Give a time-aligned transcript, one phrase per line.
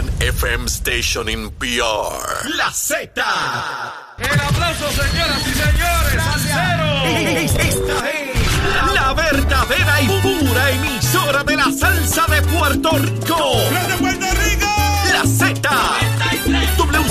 [0.00, 2.48] one FM station in PR.
[2.56, 3.10] La Z.
[4.18, 6.22] El aplauso, señoras y señores.
[6.24, 7.04] Salsero.
[7.58, 13.56] Esta es la verdadera y pura emisora de la salsa de Puerto Rico.
[13.88, 14.09] ¡De Puerto Rico!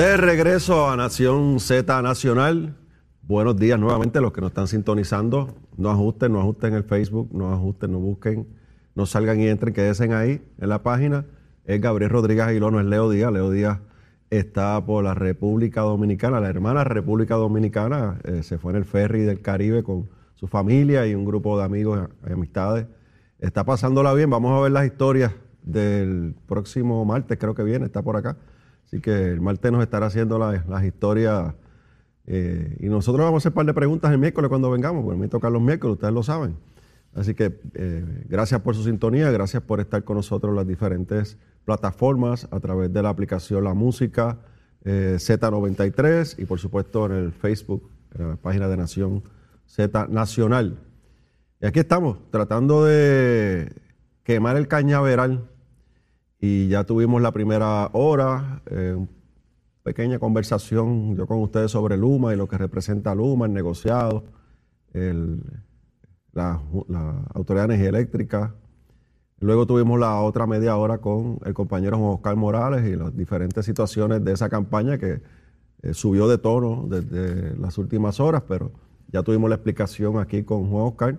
[0.00, 2.74] De regreso a Nación Z Nacional.
[3.20, 5.54] Buenos días nuevamente a los que nos están sintonizando.
[5.76, 8.48] No ajusten, no ajusten el Facebook, no ajusten, no busquen,
[8.94, 11.26] no salgan y entren, quédense ahí en la página.
[11.66, 13.30] Es Gabriel Rodríguez Aguilón, no es Leo Díaz.
[13.30, 13.80] Leo Díaz
[14.30, 18.20] está por la República Dominicana, la hermana República Dominicana.
[18.24, 21.64] eh, se fue en el ferry del Caribe con su familia y un grupo de
[21.64, 22.86] amigos y amistades.
[23.38, 24.30] Está pasándola bien.
[24.30, 28.38] Vamos a ver las historias del próximo martes, creo que viene, está por acá.
[28.90, 31.54] Así que el martes nos estará haciendo la- las historias.
[32.26, 35.18] eh, y nosotros vamos a hacer un par de preguntas el miércoles cuando vengamos, porque
[35.18, 36.56] me tocan los miércoles, ustedes lo saben.
[37.14, 41.38] Así que eh, gracias por su sintonía, gracias por estar con nosotros en las diferentes
[41.64, 44.38] plataformas a través de la aplicación La Música
[44.84, 49.22] eh, Z93 y por supuesto en el Facebook, en la página de Nación
[49.66, 50.78] Z Nacional.
[51.60, 53.72] Y aquí estamos, tratando de
[54.22, 55.49] quemar el cañaveral
[56.40, 58.96] y ya tuvimos la primera hora, eh,
[59.82, 64.24] pequeña conversación yo con ustedes sobre Luma y lo que representa Luma, el negociado,
[66.32, 68.54] la, la Autoridad de Energía Eléctrica.
[69.38, 73.64] Luego tuvimos la otra media hora con el compañero Juan Oscar Morales y las diferentes
[73.64, 75.22] situaciones de esa campaña que
[75.82, 78.72] eh, subió de tono desde las últimas horas, pero
[79.08, 81.18] ya tuvimos la explicación aquí con Juan Oscar.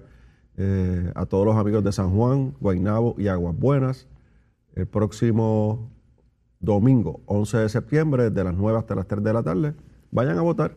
[0.58, 4.08] eh, a todos los amigos de San Juan, Guaynabo y Aguas Buenas
[4.76, 5.92] el próximo
[6.60, 9.74] domingo, 11 de septiembre, de las 9 hasta las 3 de la tarde.
[10.12, 10.76] Vayan a votar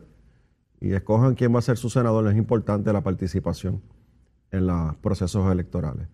[0.81, 2.27] y escojan quién va a ser su senador.
[2.27, 3.81] Es importante la participación
[4.51, 6.07] en los procesos electorales.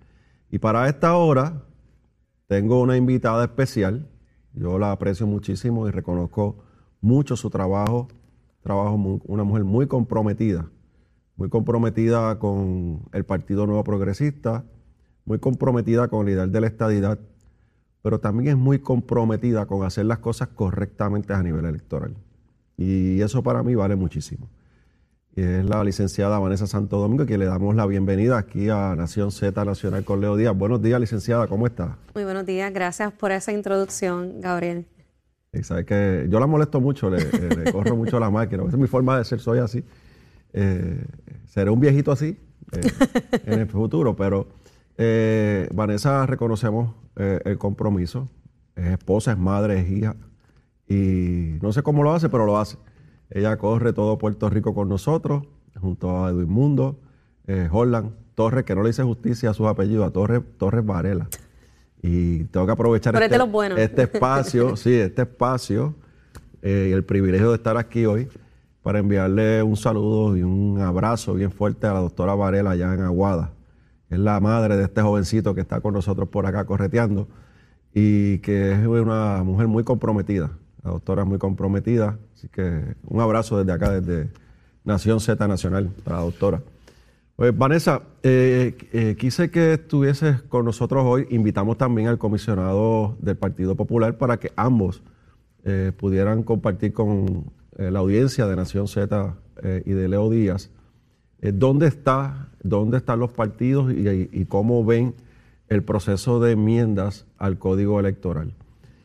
[0.50, 1.64] Y para esta hora
[2.48, 4.10] tengo una invitada especial.
[4.54, 6.58] Yo la aprecio muchísimo y reconozco
[7.00, 8.10] mucho su trabajo.
[8.62, 10.70] Trabajo una mujer muy comprometida,
[11.36, 14.66] muy comprometida con el Partido Nuevo Progresista,
[15.26, 17.20] muy comprometida con el ideal de la estadidad,
[18.02, 22.16] pero también es muy comprometida con hacer las cosas correctamente a nivel electoral.
[22.78, 24.50] Y eso para mí vale muchísimo.
[25.36, 29.32] Y es la licenciada Vanessa Santo Domingo, que le damos la bienvenida aquí a Nación
[29.32, 30.58] Z Nacional con Leo Díaz.
[30.58, 31.98] Buenos días, licenciada, ¿cómo está?
[32.14, 34.86] Muy buenos días, gracias por esa introducción, Gabriel.
[35.54, 38.64] Y sabe que yo la molesto mucho, le, eh, le corro mucho la máquina.
[38.64, 39.84] Esa es mi forma de ser, soy así.
[40.54, 41.04] Eh,
[41.48, 42.38] seré un viejito así
[42.72, 42.82] eh,
[43.46, 44.48] en el futuro, pero
[44.98, 48.30] eh, Vanessa reconocemos eh, el compromiso.
[48.76, 50.16] Es esposa, es madre, es hija.
[50.88, 52.78] Y no sé cómo lo hace, pero lo hace.
[53.30, 55.44] Ella corre todo Puerto Rico con nosotros,
[55.80, 57.00] junto a Edwin Mundo,
[57.48, 61.30] eh, Holland, Torres, que no le hice justicia a sus apellidos, a Torres, Torres Varela.
[62.02, 63.80] Y tengo que aprovechar este, buenos.
[63.80, 65.96] este espacio, sí, este espacio
[66.62, 68.28] eh, y el privilegio de estar aquí hoy
[68.82, 73.02] para enviarle un saludo y un abrazo bien fuerte a la doctora Varela allá en
[73.02, 73.54] Aguada.
[74.12, 77.30] Es la madre de este jovencito que está con nosotros por acá correteando
[77.94, 80.52] y que es una mujer muy comprometida.
[80.84, 84.30] La doctora es muy comprometida, así que un abrazo desde acá, desde
[84.84, 86.62] Nación Z Nacional, para la doctora.
[87.38, 91.28] Pues Vanessa, eh, eh, quise que estuvieses con nosotros hoy.
[91.30, 95.04] Invitamos también al comisionado del Partido Popular para que ambos
[95.64, 97.46] eh, pudieran compartir con
[97.78, 99.38] la audiencia de Nación Z
[99.86, 100.70] y de Leo Díaz
[101.42, 105.14] eh, dónde está, dónde están los partidos y, cómo ven
[105.70, 108.54] el proceso de enmiendas al Código Electoral.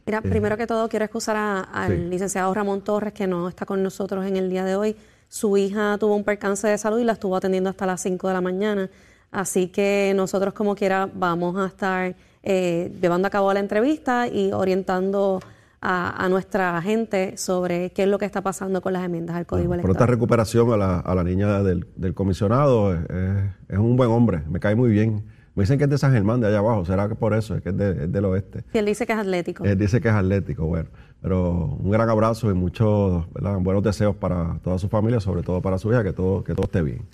[0.06, 2.04] Mira, primero que todo quiero excusar a- al Sí.
[2.10, 4.96] licenciado Ramón Torres, que no está con nosotros en el día de hoy.
[5.28, 8.34] Su hija tuvo un percance de salud y la estuvo atendiendo hasta las 5 de
[8.34, 8.88] la mañana.
[9.32, 12.14] Así que nosotros como quiera vamos a estar
[12.48, 15.40] eh, llevando a cabo la entrevista y orientando
[15.80, 19.46] a, a nuestra gente sobre qué es lo que está pasando con las enmiendas al
[19.46, 20.08] Código Pronta Electoral.
[20.08, 22.94] recuperación a la, a la niña del, del comisionado.
[22.94, 25.24] Es, es- es un buen hombre, me cae muy bien.
[25.54, 26.84] Me dicen que es de San Germán, de allá abajo.
[26.84, 27.54] ¿Será que por eso?
[27.56, 28.64] Es que es, de- es del oeste.
[28.74, 29.64] Y él dice que es atlético.
[29.64, 30.88] Él dice que es atlético, bueno.
[31.22, 33.56] Pero un gran abrazo y muchos ¿verdad?
[33.60, 36.64] buenos deseos para toda su familia, sobre todo para su hija, que todo, que todo
[36.66, 37.06] esté bien.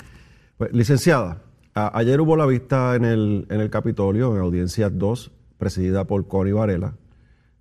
[0.59, 1.39] Pues, licenciada,
[1.75, 6.27] a- ayer hubo la vista en el, en el Capitolio, en audiencia 2, presidida por
[6.27, 6.95] Connie Varela.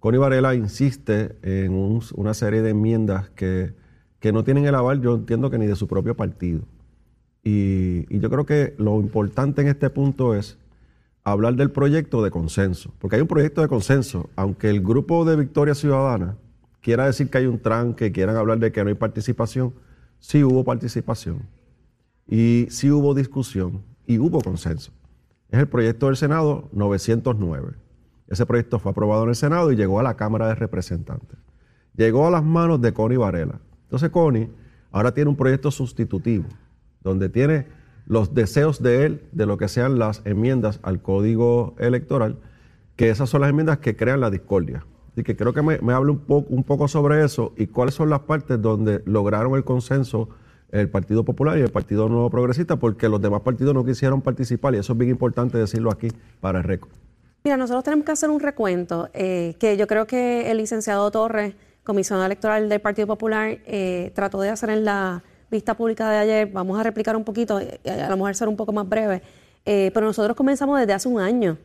[0.01, 3.73] Connie Varela insiste en un- una serie de enmiendas que,
[4.19, 6.63] que no tienen el aval, yo entiendo que ni de su propio partido.
[7.43, 10.57] Y, y yo creo que lo importante en este punto es
[11.23, 15.35] hablar del proyecto de consenso, porque hay un proyecto de consenso, aunque el grupo de
[15.35, 16.35] Victoria Ciudadana
[16.81, 19.73] quiera decir que hay un tranque, quieran hablar de que no hay participación,
[20.19, 21.43] sí hubo participación
[22.27, 24.91] y sí hubo discusión y hubo consenso.
[25.51, 27.73] Es el proyecto del Senado 909.
[28.31, 31.37] Ese proyecto fue aprobado en el Senado y llegó a la Cámara de Representantes.
[31.97, 33.59] Llegó a las manos de Connie Varela.
[33.83, 34.49] Entonces Connie
[34.91, 36.45] ahora tiene un proyecto sustitutivo,
[37.03, 37.67] donde tiene
[38.05, 42.37] los deseos de él de lo que sean las enmiendas al código electoral,
[42.95, 44.85] que esas son las enmiendas que crean la discordia.
[45.11, 48.21] Así que creo que me, hable un un poco sobre eso y cuáles son las
[48.21, 50.29] partes donde lograron el consenso
[50.71, 54.73] el Partido Popular y el Partido Nuevo Progresista, porque los demás partidos no quisieron participar
[54.73, 56.07] y eso es bien importante decirlo aquí
[56.39, 57.00] para el récord.
[57.43, 61.55] Mira, nosotros tenemos que hacer un recuento, eh, que yo creo que el licenciado Torres,
[61.83, 66.47] comisionado electoral del Partido Popular, eh, trató de hacer en la vista pública de ayer.
[66.47, 69.21] Vamos a replicar un poquito, eh, a lo mejor ser un poco más breve,
[69.65, 71.57] eh, pero nosotros comenzamos desde hace un año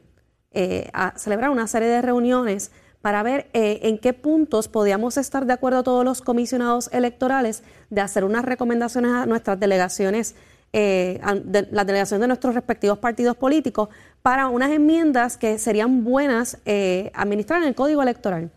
[0.50, 5.52] eh, a celebrar una serie de reuniones para ver en qué puntos podíamos estar de
[5.52, 10.34] acuerdo todos los comisionados electorales de hacer unas recomendaciones a nuestras delegaciones,
[10.72, 13.88] eh, de- de nuestros respectivos partidos políticos,
[14.22, 18.50] para unas enmiendas que serían buenas eh, administrar en el código electoral.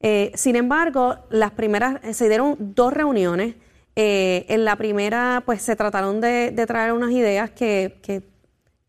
[0.00, 3.54] Eh, sin embargo, las primeras, eh, se dieron dos reuniones.
[3.96, 8.22] Eh, en la primera, pues se trataron de, de traer unas ideas que, que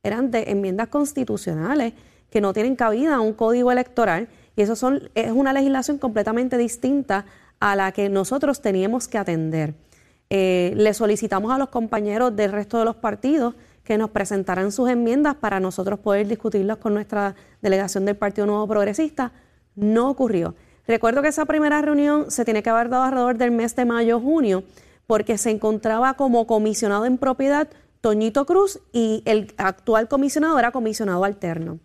[0.04, 1.94] eran de enmiendas constitucionales
[2.30, 6.58] que no tienen cabida a un código electoral y eso son, es una legislación completamente
[6.58, 7.26] distinta
[7.60, 9.74] a la que nosotros teníamos que atender.
[10.30, 14.90] Eh, le solicitamos a los compañeros del resto de los partidos que nos presentaran sus
[14.90, 19.32] enmiendas para nosotros poder discutirlas con nuestra delegación del Partido Nuevo Progresista.
[19.76, 20.54] No ocurrió.
[20.88, 24.64] Recuerdo que esa primera reunión se tiene que haber dado alrededor del mes de mayo-junio,
[25.08, 27.68] porque se encontraba como comisionado en propiedad
[28.02, 31.80] Toñito Cruz y el actual comisionado era comisionado alterno.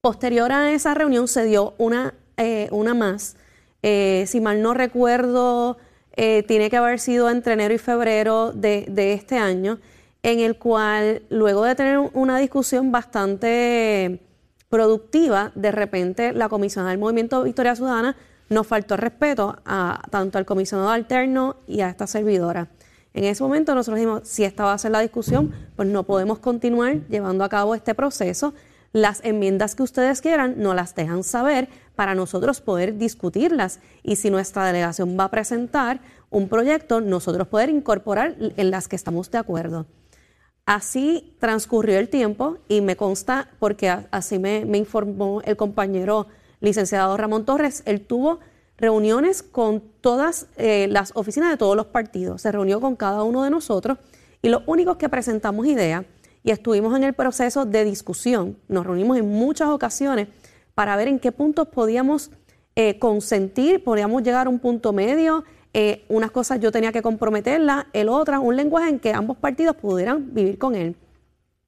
[0.00, 3.36] Posterior a esa reunión se dio una, eh, una más.
[3.82, 5.78] Eh, si mal no recuerdo,
[6.20, 9.78] eh, tiene que haber sido entre enero y febrero de, este año,
[10.24, 14.18] en el cual, luego de tener una discusión bastante
[14.68, 18.16] productiva, de repente la comisionada del Movimiento Victoria Ciudadana
[18.48, 22.66] nos faltó respeto a tanto al comisionado alterno y a esta servidora.
[23.14, 26.40] En ese momento nosotros dijimos, si esta va a ser la discusión, pues no podemos
[26.40, 28.54] continuar llevando a cabo este proceso.
[28.92, 31.68] Las enmiendas que ustedes quieran nos las dejan saber
[31.98, 33.80] para nosotros poder discutirlas.
[34.04, 35.98] Y si nuestra delegación va a presentar
[36.30, 39.84] un proyecto, nosotros poder incorporar en las que estamos de acuerdo.
[40.64, 46.28] Así transcurrió el tiempo y me consta, porque así me, me informó el compañero
[46.60, 48.38] licenciado Ramón Torres, él tuvo
[48.76, 53.42] reuniones con todas eh, las oficinas de todos los partidos, se reunió con cada uno
[53.42, 53.98] de nosotros
[54.40, 56.04] y los únicos que presentamos ideas
[56.44, 60.28] y estuvimos en el proceso de discusión, nos reunimos en muchas ocasiones
[60.78, 62.30] para ver en qué puntos podíamos
[62.76, 65.42] eh, consentir, podíamos llegar a un punto medio,
[65.74, 69.74] eh, unas cosas yo tenía que comprometerlas, el otras, un lenguaje en que ambos partidos
[69.74, 70.94] pudieran vivir con él.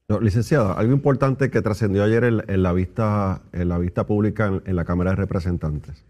[0.08, 4.76] No, licenciada, algo importante que trascendió ayer en, la vista, en la vista pública en,
[4.76, 6.04] la Cámara de Representantes.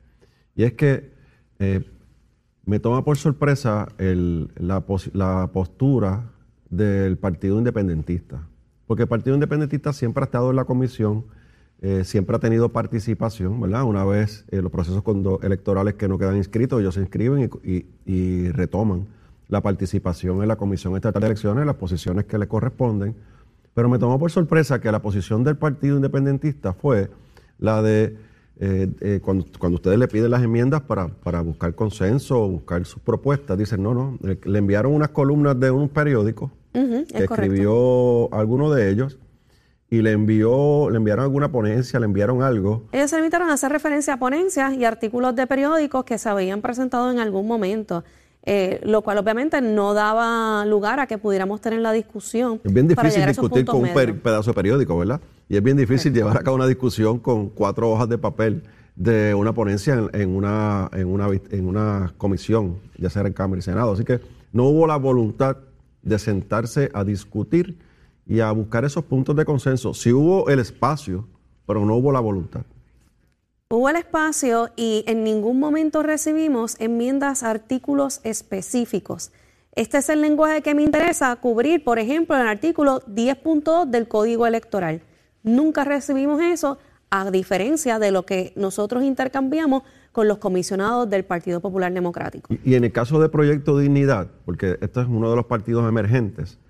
[0.54, 1.10] Y es que
[1.58, 1.82] eh,
[2.66, 4.82] me toma por sorpresa la
[5.54, 6.32] postura
[6.68, 8.46] del Partido Independentista.
[8.86, 11.24] Porque el Partido Independentista siempre ha estado en la comisión,
[11.82, 13.84] eh, siempre ha tenido participación, ¿verdad?
[13.84, 15.02] Una vez eh, los procesos
[15.42, 19.06] electorales que no quedan inscritos, ellos se inscriben y, y- y retoman
[19.48, 23.14] la participación en la Comisión Estatal de Elecciones, las posiciones que le corresponden.
[23.74, 27.08] Pero me tomó por sorpresa que la posición del Partido Independentista fue
[27.58, 28.16] la de
[28.62, 32.84] eh, eh, cuando, cuando ustedes le piden las enmiendas para, para buscar consenso o buscar
[32.84, 37.34] sus propuestas, dicen, no, no, le enviaron unas columnas de un periódico que es correcto.
[37.34, 39.18] escribió alguno de ellos
[39.90, 42.84] y le envió, le enviaron alguna ponencia, le enviaron algo.
[42.92, 46.60] Ellos se limitaron a hacer referencia a ponencias y artículos de periódicos que se habían
[46.62, 48.04] presentado en algún momento,
[48.44, 52.60] eh, lo cual obviamente no daba lugar a que pudiéramos tener la discusión.
[52.64, 55.20] Es bien difícil discutir con un per- pedazo de periódico, ¿verdad?
[55.48, 58.62] Y es bien difícil llevar a cabo una discusión con cuatro hojas de papel
[58.94, 63.58] de una ponencia en, en una, en, una, en una comisión, ya sea en Cámara
[63.58, 63.92] y Senado.
[63.92, 64.20] Así que
[64.52, 65.56] no hubo la voluntad
[66.02, 67.76] de sentarse a discutir
[68.30, 69.92] y a buscar esos puntos de consenso.
[69.92, 71.26] Sí hubo el espacio,
[71.66, 72.62] pero no hubo la voluntad.
[73.68, 79.32] Hubo el espacio y en ningún momento recibimos enmiendas a artículos específicos.
[79.74, 84.06] Este es el lenguaje que me interesa cubrir, por ejemplo, en el artículo 10.2 del
[84.06, 85.02] Código Electoral.
[85.42, 86.78] Nunca recibimos eso,
[87.10, 89.82] a diferencia de lo que nosotros intercambiamos
[90.12, 92.54] con los comisionados del Partido Popular Democrático.
[92.54, 95.88] Y, y en el caso de Proyecto Dignidad, porque esto es uno de los partidos
[95.88, 96.60] emergentes,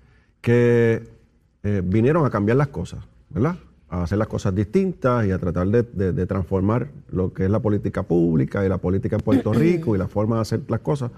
[0.41, 1.20] que
[1.63, 3.55] eh, vinieron a cambiar las cosas, ¿verdad?
[3.89, 8.03] A hacer las cosas distintas y a tratar de, transformar lo que es la política
[8.03, 11.11] pública y la política en Puerto Rico y la forma de hacer las cosas.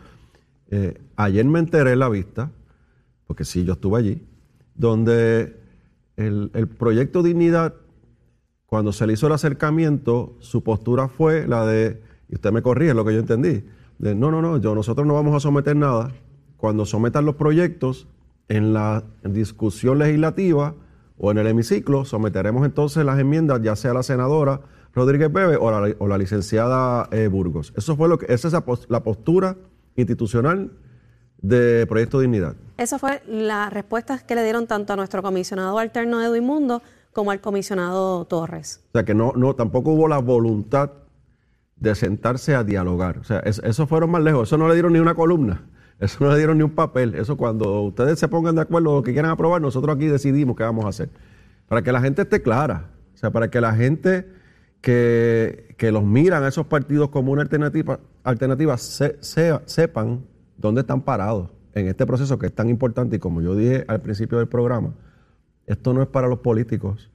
[0.69, 2.51] Eh, ayer me enteré en la vista,
[3.27, 4.21] porque sí, yo estuve allí,
[4.75, 5.55] donde
[6.17, 7.75] el, el proyecto Dignidad,
[8.65, 12.93] cuando se le hizo el acercamiento, su postura fue la de, y usted me corrige
[12.93, 13.63] lo que yo entendí,
[13.99, 16.11] de no, no, no, yo, nosotros no vamos a someter nada.
[16.57, 18.07] Cuando sometan los proyectos
[18.49, 20.75] en la discusión legislativa
[21.17, 24.61] o en el hemiciclo, someteremos entonces las enmiendas, ya sea la senadora
[24.93, 27.73] Rodríguez Bebe o la, o la licenciada eh, Burgos.
[27.75, 29.55] Eso fue lo que, esa es la pos- la postura
[29.95, 30.71] institucional
[31.41, 32.55] de Proyecto Dignidad.
[32.77, 36.81] Esa fue la respuesta que le dieron tanto a nuestro comisionado alterno Edwin Mundo
[37.11, 38.81] como al comisionado Torres.
[38.89, 40.91] O sea, que no, no, tampoco hubo la voluntad
[41.75, 43.17] de sentarse a dialogar.
[43.19, 44.49] O sea, es- eso fueron más lejos.
[44.49, 45.63] Eso no le dieron ni una columna.
[46.03, 47.15] Eso no le dieron ni un papel.
[47.15, 50.63] Eso cuando ustedes se pongan de acuerdo lo que quieran aprobar, nosotros aquí decidimos qué
[50.63, 51.09] vamos a hacer.
[51.67, 52.89] Para que la gente esté clara.
[53.13, 54.27] O sea, para que la gente
[54.81, 60.25] que, que los miran a esos partidos como una alternativa, alternativa se- sea- sepan
[60.57, 63.15] dónde están parados en este proceso que es tan importante.
[63.15, 64.93] Y como yo dije al principio del programa,
[65.67, 67.09] esto no es para los políticos.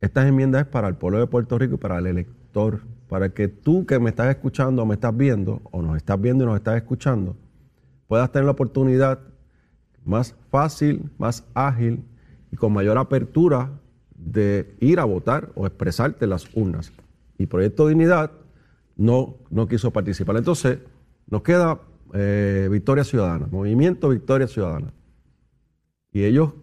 [0.00, 3.48] Estas enmiendas es para el pueblo de Puerto Rico y para el elector, para que
[3.48, 6.56] tú que me estás escuchando o me estás viendo, o nos estás viendo y nos
[6.56, 7.36] estás escuchando,
[8.08, 9.20] puedas tener la oportunidad
[10.04, 12.02] más fácil, más ágil
[12.50, 13.70] y con mayor apertura
[14.16, 16.92] de ir a votar o expresarte en las urnas.
[17.38, 18.32] Y Proyecto Dignidad
[18.96, 20.36] no, no quiso participar.
[20.36, 20.78] Entonces,
[21.28, 21.80] nos queda
[22.14, 24.92] eh, Victoria Ciudadana, Movimiento Victoria Ciudadana.
[26.10, 26.54] Y ellos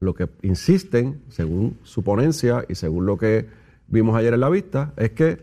[0.00, 3.48] lo que insisten, según su ponencia y según lo que
[3.88, 5.38] vimos ayer en la vista, es que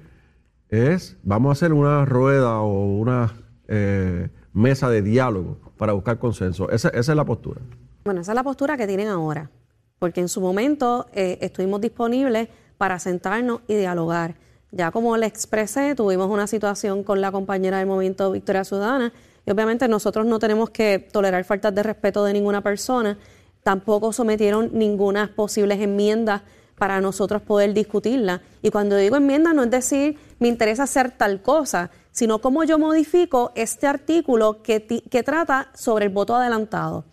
[0.69, 3.33] es, vamos a hacer una rueda o una
[3.67, 6.69] eh, mesa de diálogo para buscar consenso.
[6.71, 7.61] Esa, esa es la postura.
[8.05, 9.51] Bueno, esa es la postura que tienen ahora,
[9.99, 12.47] porque en su momento eh, estuvimos disponibles
[12.77, 14.35] para sentarnos y dialogar.
[14.71, 19.13] Ya como le expresé, tuvimos una situación con la compañera del movimiento Victoria Ciudadana
[19.45, 23.17] y obviamente nosotros no tenemos que tolerar faltas de respeto de ninguna persona.
[23.63, 26.41] Tampoco sometieron ninguna posibles enmiendas
[26.77, 28.41] para nosotros poder discutirla.
[28.61, 32.79] Y cuando digo enmienda no es decir me interesa hacer tal cosa, sino cómo yo
[32.79, 37.03] modifico este artículo que, ti- que trata sobre el voto adelantado.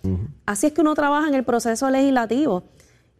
[0.46, 2.62] Así es que uno trabaja en el proceso legislativo.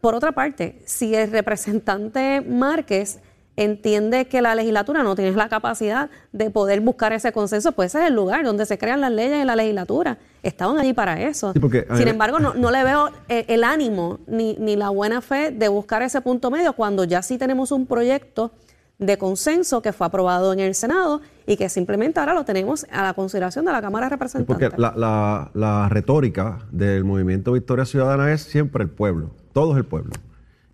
[0.00, 3.18] Por otra parte, si el representante Márquez
[3.56, 8.04] entiende que la legislatura no tiene la capacidad de poder buscar ese consenso, pues ese
[8.04, 10.18] es el lugar donde se crean las leyes en la legislatura.
[10.44, 11.52] Estaban allí para eso.
[11.52, 15.20] Sí, porque, Sin embargo, no, no le veo eh, el ánimo ni, ni la buena
[15.20, 18.52] fe de buscar ese punto medio cuando ya sí tenemos un proyecto
[18.98, 23.02] de consenso que fue aprobado en el Senado y que simplemente ahora lo tenemos a
[23.02, 24.68] la consideración de la Cámara de Representantes.
[24.70, 29.78] Porque la, la- la retórica del movimiento Victoria Ciudadana es siempre el pueblo, todo es
[29.78, 30.12] el pueblo.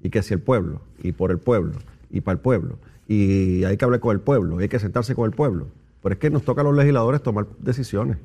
[0.03, 1.73] Y que si el pueblo, y por el pueblo,
[2.11, 5.15] y para el pueblo, y hay que hablar con el pueblo, y hay que sentarse
[5.15, 5.69] con el pueblo.
[6.03, 8.19] Pero es que nos toca a los legisladores tomar decisiones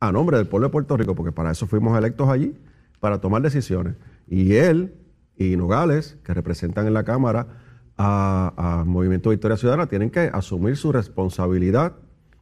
[0.00, 2.54] a nombre del pueblo de Puerto Rico, porque para eso fuimos electos allí,
[3.00, 3.94] para tomar decisiones.
[4.28, 4.94] Y él
[5.36, 7.46] y Nogales, que representan en la Cámara
[7.96, 11.94] a, a Movimiento Victoria Ciudadana, tienen que asumir su responsabilidad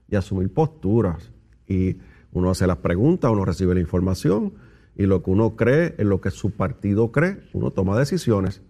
[0.08, 1.32] y asumir posturas.
[1.66, 1.96] Y
[2.32, 4.54] uno hace las preguntas, uno recibe la información,
[4.96, 8.62] y lo que uno cree, en lo que su partido cree, uno toma decisiones.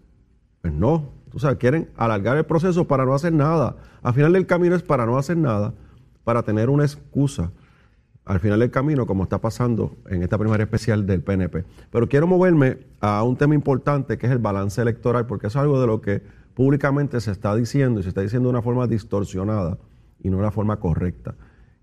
[0.60, 3.76] Pues no, tú sabes, quieren alargar el proceso para no hacer nada.
[4.02, 5.74] Al final del camino es para no hacer nada,
[6.24, 7.50] para tener una excusa.
[8.24, 11.64] Al final del camino, como está pasando en esta primera especial del PNP.
[11.90, 15.80] Pero quiero moverme a un tema importante que es el balance electoral, porque es algo
[15.80, 16.22] de lo que
[16.54, 19.78] públicamente se está diciendo y se está diciendo de una forma distorsionada
[20.20, 21.34] y no de una forma correcta.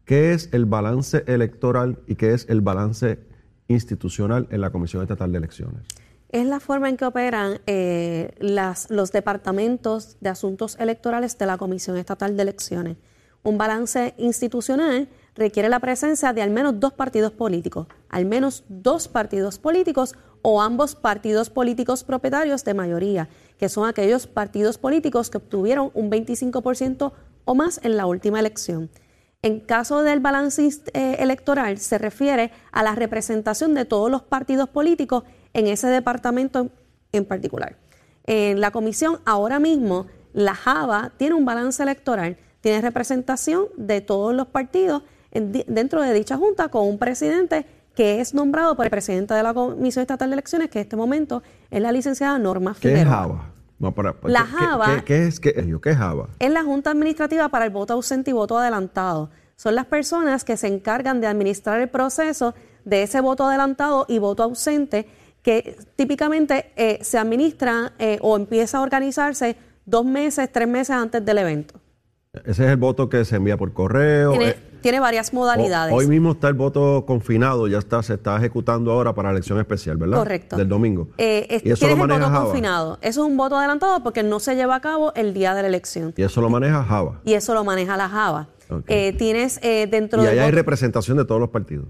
[0.05, 3.19] ¿Qué es el balance electoral y qué es el balance
[3.67, 5.83] institucional en la Comisión Estatal de Elecciones?
[6.29, 11.97] Es la forma en que operan eh, los departamentos de asuntos electorales de la Comisión
[11.97, 12.97] Estatal de Elecciones.
[13.41, 19.07] Un balance institucional requiere la presencia de al menos dos partidos políticos, al menos dos
[19.07, 25.37] partidos políticos o ambos partidos políticos propietarios de mayoría, que son aquellos partidos políticos que
[25.37, 27.11] obtuvieron un 25%
[27.45, 28.89] o más en la última elección.
[29.41, 34.69] En caso del balance eh, electoral, se refiere a la representación de todos los partidos
[34.69, 35.23] políticos
[35.53, 36.69] en ese departamento
[37.11, 37.77] en- particular.
[38.25, 44.33] En la comisión ahora mismo La Java tiene un balance electoral, tiene representación de todos
[44.33, 47.65] los partidos dentro de dicha junta con un presidente
[47.99, 50.95] que es nombrado por el presidente de la Comisión Estatal de Elecciones, que en este
[50.95, 53.13] momento es la licenciada Norma ¿Qué es Figueroa.
[53.13, 53.51] Java?
[53.77, 56.29] No, para- La ¿qué- qué- Java- ¿Qué, qué es, qué, ¿Qué es Java?
[56.39, 59.31] Es la Junta Administrativa para el voto ausente y voto adelantado.
[59.57, 64.17] Son las personas que se encargan de administrar el proceso de ese voto adelantado y
[64.19, 65.05] voto ausente
[65.43, 71.25] que típicamente eh, se administra eh, o empieza a organizarse dos meses, tres meses antes
[71.25, 71.81] del evento.
[72.45, 74.35] Ese es el voto que se envía por correo.
[74.81, 75.93] Tiene varias modalidades.
[75.93, 79.33] ho- Hoy mismo está el voto confinado, ya está, se está ejecutando ahora para la
[79.33, 80.17] elección especial, ¿verdad?
[80.17, 80.55] Correcto.
[80.57, 81.09] Del domingo.
[81.17, 82.45] Eh, es- y eso lo el maneja voto Java.
[82.45, 82.97] confinado.
[83.01, 85.67] Eso es un voto adelantado porque no se lleva a cabo el día de la
[85.67, 86.13] elección.
[86.17, 87.21] Y eso lo maneja Java.
[87.25, 88.49] Y eso lo maneja la Java.
[88.87, 91.87] Eh, tienes eh, dentro Y del allá hay representación de todos los partidos.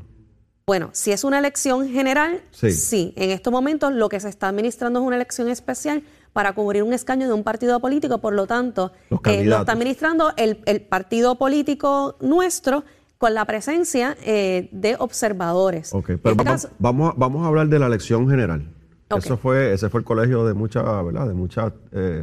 [0.66, 2.72] Bueno, si es una elección general, Sí.
[2.72, 3.14] sí.
[3.18, 6.94] En estos momentos lo que se está administrando es una elección especial para cubrir un
[6.94, 9.60] escaño de un partido político, por lo tanto, eh, lo candidatos.
[9.62, 12.84] está administrando el, el partido político nuestro
[13.18, 15.94] con la presencia eh, de observadores.
[15.94, 18.64] Ok, En pero este va- caso- vamos, a- vamos a hablar de la elección general.
[19.10, 19.20] Ok.
[19.26, 21.28] Eso fue, ese fue el colegio de muchas, ¿verdad?
[21.28, 21.74] De muchos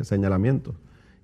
[0.03, 0.75] señalamientos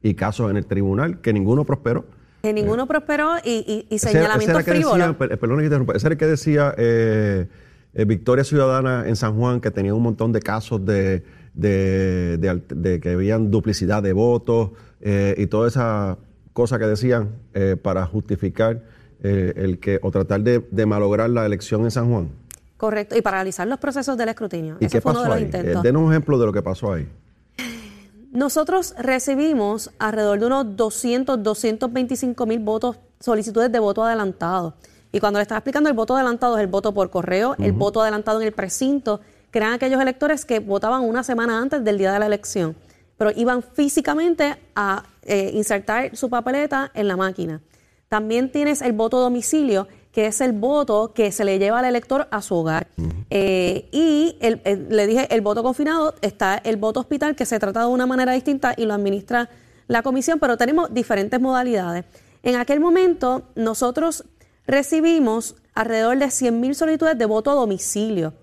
[0.03, 2.05] y casos en el tribunal que ninguno prosperó.
[2.43, 4.99] que ninguno prosperó y, y- señalamientos frívolos.
[4.99, 7.47] decía, per- perdón que interrumpa, ese era el que decía eh,
[7.95, 11.23] eh, Victoria Ciudadana en San Juan, que tenía un montón de casos de,
[11.55, 16.19] de, de de que habían duplicidad de votos eh, y toda esa
[16.53, 18.83] cosa que decían eh, para justificar
[19.23, 22.31] eh, el que o tratar de, de malograr la elección en San Juan.
[22.77, 24.77] Correcto, y paralizar los procesos del escrutinio.
[24.81, 25.43] ¿Y Ese qué fue uno pasó de los ahí?
[25.45, 25.83] Eh, intentos.
[25.85, 27.09] denos un ejemplo de lo que pasó ahí.
[28.33, 34.75] Nosotros recibimos alrededor de unos 200, 225 mil votos, solicitudes de voto adelantado.
[35.13, 38.01] Y cuando le estaba explicando, el voto adelantado es el voto por correo, el voto
[38.01, 39.21] adelantado en el precinto,
[39.53, 42.75] que eran aquellos electores que votaban una semana antes del día de la elección,
[43.17, 47.61] pero iban físicamente a eh, insertar su papeleta en la máquina.
[48.09, 52.27] También tienes el voto domicilio, que es el voto que se le lleva al elector
[52.31, 52.89] a su hogar.
[53.31, 57.59] Eh, y el- el- le dije, el voto confinado, está el voto hospital, que se
[57.59, 59.49] trata de una manera distinta y lo administra
[59.87, 62.05] la comisión, pero tenemos diferentes modalidades.
[62.43, 64.25] En aquel momento, nosotros
[64.67, 68.35] recibimos alrededor de 100 mil solicitudes de voto a domicilio.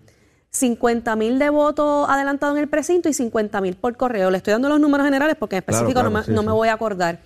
[0.51, 4.31] 50 mil de voto adelantado en el precinto y 50 mil por correo.
[4.31, 6.47] Le estoy dando los números generales porque en Claro, específico no, me, sí, no sí.
[6.47, 7.19] me voy a acordar.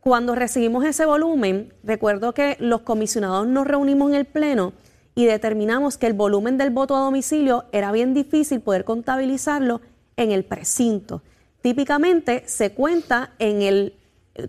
[0.00, 4.72] Cuando recibimos ese volumen, recuerdo que los comisionados nos reunimos en el Pleno
[5.14, 9.80] y determinamos que el volumen del voto a domicilio era bien difícil poder contabilizarlo
[10.16, 11.22] en el precinto.
[11.62, 13.94] Típicamente se cuenta en el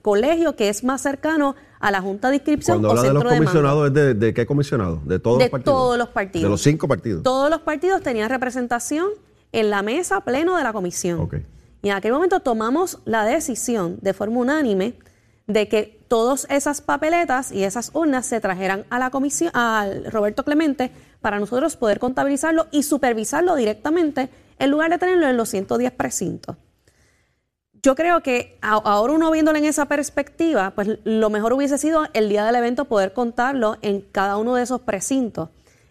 [0.02, 3.38] colegio que es más cercano a la Junta de Inscripción Cuando habla de los de
[3.38, 5.06] comisionados, ¿es de, de qué comisionados?
[5.08, 5.76] ¿De todos De los partidos?
[5.76, 6.44] todos los partidos.
[6.44, 7.24] De los cinco partidos.
[7.24, 9.08] Todos los partidos tenían representación
[9.52, 11.30] en la mesa pleno de la comisión.
[11.82, 14.96] Y en aquel momento tomamos la decisión de forma unánime
[15.46, 20.44] de que todas esas papeletas y esas urnas se trajeran a la comisión, al Roberto
[20.44, 25.92] Clemente, para nosotros poder contabilizarlo y supervisarlo directamente en lugar de tenerlo en los 110
[25.92, 26.58] precintos.
[27.84, 32.06] Yo creo que a- ahora uno viéndolo en esa perspectiva, pues lo mejor hubiese sido
[32.14, 35.50] el día del evento poder contarlo en cada uno de esos precintos.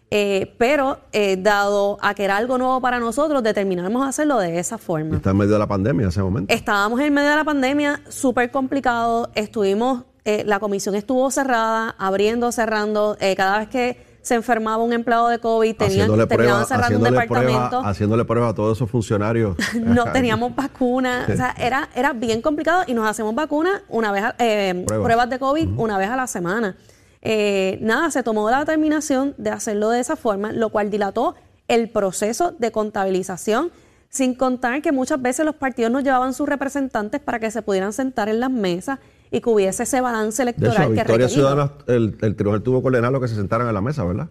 [0.09, 4.77] Eh, pero eh, dado a que era algo nuevo para nosotros, determinamos hacerlo de esa
[4.77, 5.17] forma.
[5.17, 6.53] está en medio de la pandemia en ese momento.
[6.53, 9.29] Estábamos en medio de la pandemia, súper complicado.
[9.35, 13.17] Estuvimos, eh, la comisión estuvo cerrada, abriendo, cerrando.
[13.19, 17.03] Eh, cada vez que se enfermaba un empleado de COVID, tenían, haciéndole terminaban cerrando un
[17.05, 17.69] departamento.
[17.69, 19.55] prueba, haciéndole pruebas a todos esos funcionarios.
[19.81, 24.23] no teníamos vacunas, o sea, era, era bien complicado y nos hacemos vacunas una vez,
[24.25, 25.05] a- eh, Pruebas.
[25.05, 25.29] pruebas.
[25.29, 26.75] de COVID una vez a la semana.
[27.21, 31.35] Eh, nada, se tomó la determinación de hacerlo de esa forma, lo cual dilató
[31.69, 33.71] el proceso de contabilización,
[34.09, 37.93] sin contar que muchas veces los partidos nos llevaban sus representantes para que se pudieran
[37.93, 38.99] sentar en las mesas
[39.31, 41.29] y que hubiese ese balance De electoral hecho, a Victoria.
[41.29, 44.27] Ciudadana, el, el tribunal tuvo que ordenar lo que se sentaran a la mesa, ¿verdad?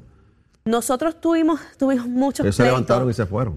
[0.65, 3.57] Nosotros tuvimos, tuvimos muchos Ellos se levantaron y se fueron.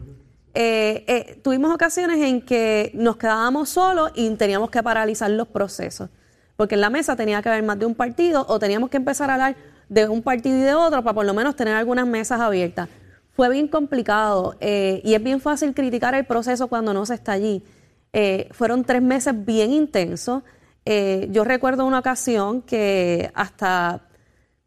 [0.53, 6.09] Eh, eh, tuvimos ocasiones en que nos quedábamos solos y teníamos que paralizar los procesos,
[6.55, 9.29] porque en la mesa tenía que haber más de un partido o teníamos que empezar
[9.29, 9.55] a hablar
[9.89, 12.89] de un partido y de otro para por lo menos tener algunas mesas abiertas.
[13.35, 17.33] Fue bien complicado eh, y es bien fácil criticar el proceso cuando no se está
[17.33, 17.63] allí.
[18.51, 20.43] Fueron tres meses bien intensos.
[20.85, 24.01] Eh, yo recuerdo una ocasión que hasta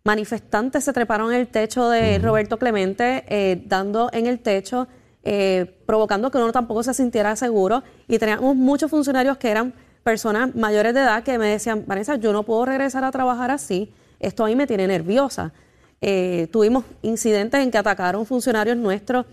[0.05, 4.88] manifestantes se treparon en el techo de Roberto Clemente, eh, dando en el techo,
[5.22, 7.83] eh, provocando que uno tampoco se sintiera seguro.
[8.09, 9.72] Y teníamos muchos funcionarios que eran
[10.03, 13.92] personas mayores de edad que me decían, Vanessa, yo no puedo regresar a trabajar así,
[14.18, 15.53] esto a mí me tiene nerviosa.
[16.01, 19.25] Eh, tuvimos incidentes en que atacaron funcionarios nuestros.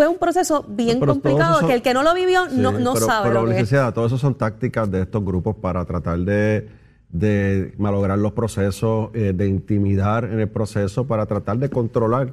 [0.00, 2.82] Fue un proceso bien Pero complicado esos- que el que no lo vivió no, Sí,
[2.82, 3.56] no pero, sabe pero, lo que es.
[3.58, 6.70] licenciada, todo eso son tácticas de estos grupos para tratar de,
[7.10, 12.32] de malograr los procesos, eh, de intimidar en el proceso, para tratar de controlar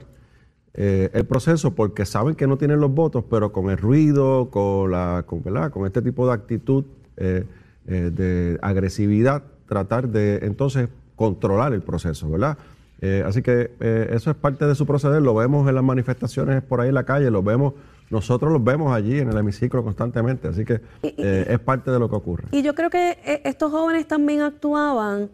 [0.76, 4.90] eh, el proceso, porque saben que no tienen los votos, pero con el ruido, con,
[4.92, 5.70] la, con, ¿verdad?
[5.70, 6.86] con este tipo de actitud
[7.18, 7.44] eh,
[7.88, 12.58] eh, de agresividad, tratar de entonces controlar el proceso, ¿verdad?
[13.00, 16.64] Eh, así que eh, eso es parte de su proceder, lo vemos en las manifestaciones
[16.64, 17.74] por ahí en la calle, lo vemos,
[18.10, 22.10] nosotros los vemos allí en el hemiciclo constantemente, así que eh, es parte de lo
[22.10, 22.48] que ocurre.
[22.52, 25.30] Y yo creo que eh, estos jóvenes también actuaban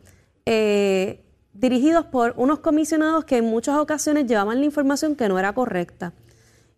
[1.53, 6.11] dirigidos por unos comisionados que en muchas ocasiones llevaban la información que no era correcta.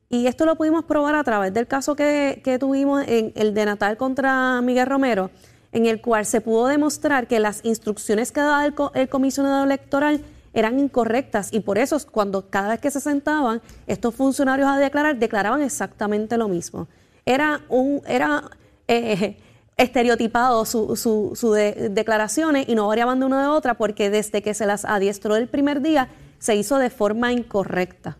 [0.07, 3.65] Y esto lo pudimos probar a través del caso que, que tuvimos en el de
[3.65, 5.31] Natal contra Miguel Romero,
[5.71, 9.63] en el cual se pudo demostrar que las instrucciones que daba el, co- el comisionado
[9.63, 10.21] electoral
[10.55, 15.19] eran incorrectas y por eso cuando cada vez que se sentaban estos funcionarios a declarar,
[15.19, 16.87] declaraban exactamente lo mismo.
[17.25, 18.43] Era un, era
[18.87, 19.37] eh,
[19.77, 24.41] estereotipado sus su, su de- declaraciones y no variaban de una de otra porque desde
[24.41, 26.07] que se las adiestró el primer día
[26.39, 28.17] se hizo de forma incorrecta.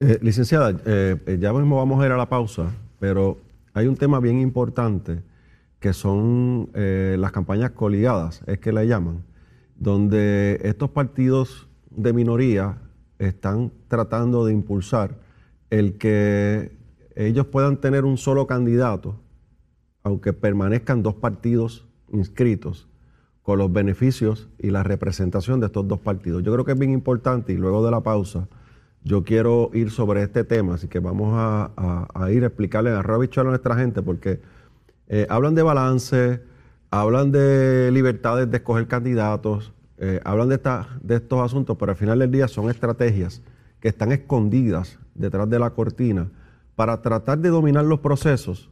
[0.00, 3.38] Eh, licenciada, eh, eh, ya mismo vamos a ir a la pausa, pero
[3.72, 5.22] hay un tema bien importante
[5.80, 9.22] que son las campañas coligadas, es que le llaman,
[9.78, 12.78] donde estos partidos de minoría
[13.18, 15.18] están tratando de impulsar
[15.70, 16.76] el que
[17.14, 19.20] ellos puedan tener un solo candidato,
[20.02, 22.88] aunque permanezcan dos partidos inscritos,
[23.42, 26.42] con los beneficios y la representación de estos dos partidos.
[26.42, 28.48] Yo creo que es bien importante y luego de la pausa
[29.04, 31.70] yo quiero ir sobre este tema, así que vamos a,
[32.32, 34.40] ir a explicarle a Rabichuelo a nuestra gente, porque
[35.06, 36.40] eh, hablan de balance,
[36.90, 40.60] hablan de libertades de escoger candidatos, eh, hablan de,
[41.02, 43.42] de estos asuntos, pero al final del día son estrategias
[43.80, 46.30] que están escondidas detrás de la cortina
[46.74, 48.70] para tratar de dominar los procesos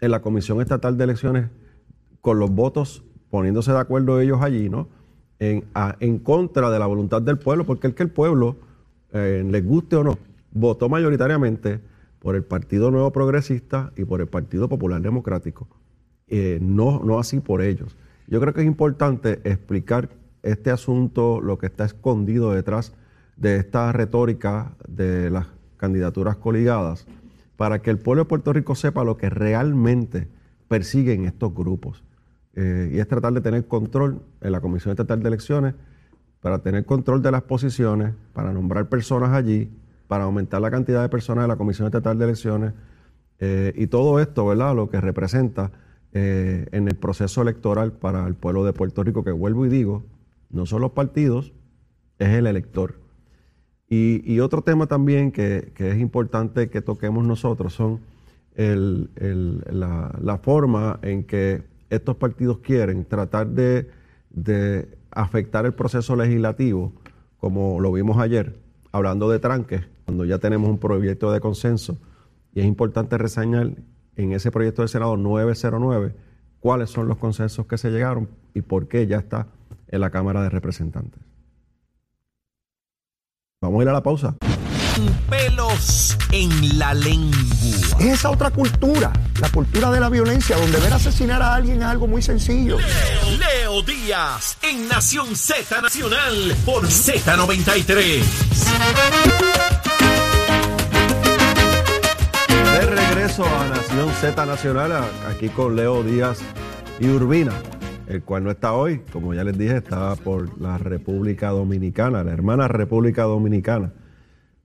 [0.00, 1.48] en la Comisión Estatal de Elecciones
[2.20, 4.88] con los votos poniéndose de acuerdo ellos allí, ¿no?
[5.38, 5.64] En,
[6.00, 8.56] en contra de la voluntad del pueblo, porque el que el pueblo,
[9.12, 10.18] eh, les guste o no,
[10.52, 11.80] votó mayoritariamente
[12.20, 15.66] por el Partido Nuevo Progresista y por el Partido Popular Democrático,
[16.28, 17.96] eh, no, no así por ellos.
[18.26, 20.08] Yo creo que es importante explicar
[20.42, 22.94] este asunto, lo que está escondido detrás
[23.36, 27.06] de esta retórica de las candidaturas coligadas,
[27.56, 30.28] para que el pueblo de Puerto Rico sepa lo que realmente
[30.68, 32.02] persiguen estos grupos.
[32.54, 35.74] Eh, y es tratar de tener control en la Comisión Estatal de Elecciones,
[36.40, 39.70] para tener control de las posiciones, para nombrar personas allí,
[40.08, 42.72] para aumentar la cantidad de personas de la Comisión Estatal de Elecciones.
[43.38, 44.74] eh, y todo esto, ¿verdad?
[44.74, 45.72] Lo que representa
[46.12, 50.04] eh, en el proceso electoral para el pueblo de Puerto Rico, que vuelvo y digo,
[50.50, 51.52] no son los partidos,
[52.18, 52.96] es el elector.
[53.88, 58.00] Y, otro tema también que, que es importante que toquemos nosotros son
[58.54, 59.10] el-
[59.70, 63.90] la forma en que estos partidos quieren tratar de,
[64.30, 66.92] de afectar el proceso legislativo,
[67.36, 68.56] como lo vimos ayer,
[68.92, 71.98] hablando de tranques, cuando ya tenemos un proyecto de consenso.
[72.54, 73.72] Y es importante reseñar
[74.16, 76.14] en ese proyecto del Senado 909
[76.60, 79.48] cuáles son los consensos que se llegaron y por qué ya está
[79.88, 81.20] en la Cámara de Representantes.
[83.60, 84.36] Vamos a ir a la pausa.
[85.30, 87.38] Pelos en la lengua.
[87.98, 91.84] Es esa otra cultura, la cultura de la violencia, donde ver asesinar a alguien es
[91.84, 92.78] algo muy sencillo.
[93.38, 99.81] Leo Díaz en Nación Z Nacional por Z93.
[103.22, 104.90] Regreso a Nación Z Nacional,
[105.30, 106.40] aquí con Leo Díaz
[106.98, 107.52] y Urbina,
[108.08, 112.32] el cual no está hoy, como ya les dije, está por la República Dominicana, la
[112.32, 113.92] hermana República Dominicana,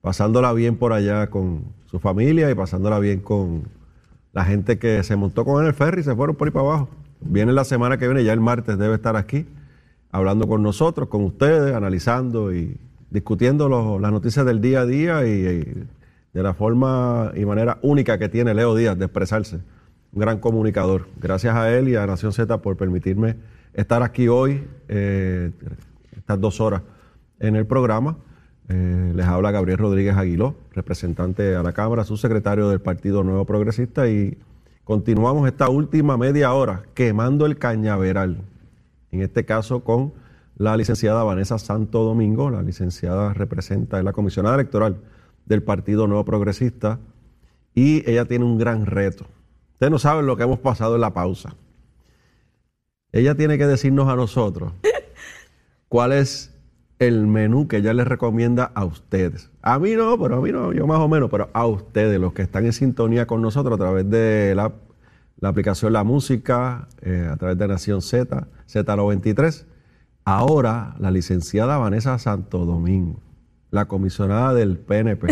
[0.00, 3.62] pasándola bien por allá con su familia y pasándola bien con
[4.32, 6.66] la gente que se montó con él el ferry y se fueron por ahí para
[6.66, 6.88] abajo.
[7.20, 9.46] Viene la semana que viene, ya el martes debe estar aquí,
[10.10, 12.76] hablando con nosotros, con ustedes, analizando y
[13.10, 15.84] discutiendo los- las noticias del día a día y
[16.32, 19.56] de la forma y manera única que tiene Leo Díaz de expresarse.
[20.12, 21.06] Un gran comunicador.
[21.20, 23.36] Gracias a él y a Nación Z por permitirme
[23.74, 25.52] estar aquí hoy, eh,
[26.16, 26.82] estas dos horas
[27.38, 28.18] en el programa.
[28.68, 34.08] Eh, les habla Gabriel Rodríguez Aguiló, representante a la Cámara, subsecretario del Partido Nuevo Progresista
[34.08, 34.36] y
[34.84, 38.42] continuamos esta última media hora quemando el cañaveral,
[39.10, 40.12] en este caso con
[40.56, 44.98] la licenciada Vanessa Santo Domingo, la licenciada representa, es la comisionada electoral
[45.48, 47.00] del Partido Nuevo Progresista
[47.74, 49.26] y ella tiene un gran reto.
[49.72, 51.54] Ustedes no saben lo que hemos pasado en la pausa.
[53.12, 54.72] Ella tiene que decirnos a nosotros
[55.88, 56.54] cuál es
[56.98, 59.50] el menú que ella les recomienda a ustedes.
[59.62, 62.32] A mí no, pero a mí no, yo más o menos, pero a ustedes, los
[62.32, 64.72] que están en sintonía con nosotros a través de la,
[65.38, 69.64] la aplicación La Música, eh, a través de Nación Z, Z93.
[70.24, 73.20] Ahora, la licenciada Vanessa Santo Domingo,
[73.70, 75.28] la comisionada del PNP,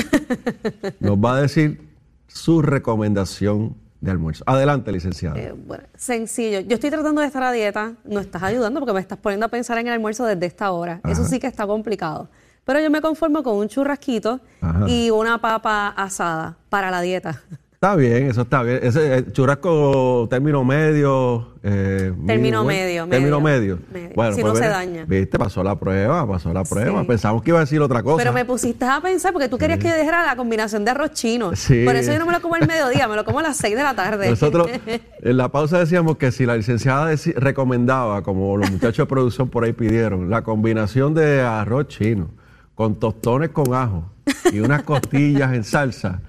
[1.00, 1.88] nos va a decir
[2.26, 4.44] su recomendación de almuerzo.
[4.46, 5.38] Adelante, licenciada.
[5.38, 6.60] Eh, bueno, sencillo.
[6.60, 9.48] Yo estoy tratando de estar a dieta, no estás ayudando porque me estás poniendo a
[9.48, 11.00] pensar en el almuerzo desde esta hora.
[11.04, 12.28] Eso sí que está complicado.
[12.64, 14.88] Pero yo me conformo con un churrasquito Ajá.
[14.88, 17.42] y una papa asada para la dieta.
[17.76, 18.80] Está bien, eso está bien.
[18.82, 21.48] Ese eh, churrasco término medio.
[21.62, 23.78] eh, Término muy medio, Término medio.
[23.92, 24.32] medio.
[24.32, 25.04] Si no pues, se mira, daña.
[25.04, 27.02] Viste, pasó la prueba, pasó la prueba.
[27.02, 27.06] Sí.
[27.06, 28.16] Pensamos que iba a decir otra cosa.
[28.16, 31.10] Pero me pusiste a pensar porque tú querías que yo dejara la combinación de arroz
[31.12, 31.54] chino.
[31.54, 31.84] Sí.
[31.84, 33.76] Por eso yo no me lo como al mediodía, me lo como a las 6
[33.76, 34.30] de la tarde.
[34.30, 34.70] Nosotros
[35.22, 39.64] en la pausa decíamos que si la licenciada recomendaba, como los muchachos de producción por
[39.64, 42.30] ahí pidieron, la combinación de arroz chino
[42.74, 44.10] con tostones con ajo
[44.50, 46.22] y unas costillas en salsa,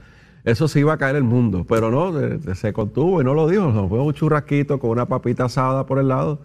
[0.52, 1.66] eso se iba a caer el mundo.
[1.68, 2.14] Pero no,
[2.56, 3.72] se contuvo y no lo dijo.
[3.72, 6.40] Nos fue un churrasquito con una papita asada por el lado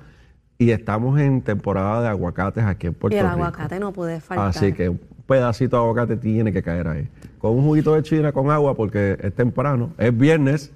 [0.58, 3.34] y estamos en temporada de aguacates aquí en Puerto y el Rico.
[3.36, 4.48] aguacate no puede faltar.
[4.48, 7.08] Así que un pedacito de aguacate tiene que caer ahí.
[7.38, 10.72] Con un juguito de china con agua porque es temprano, es viernes,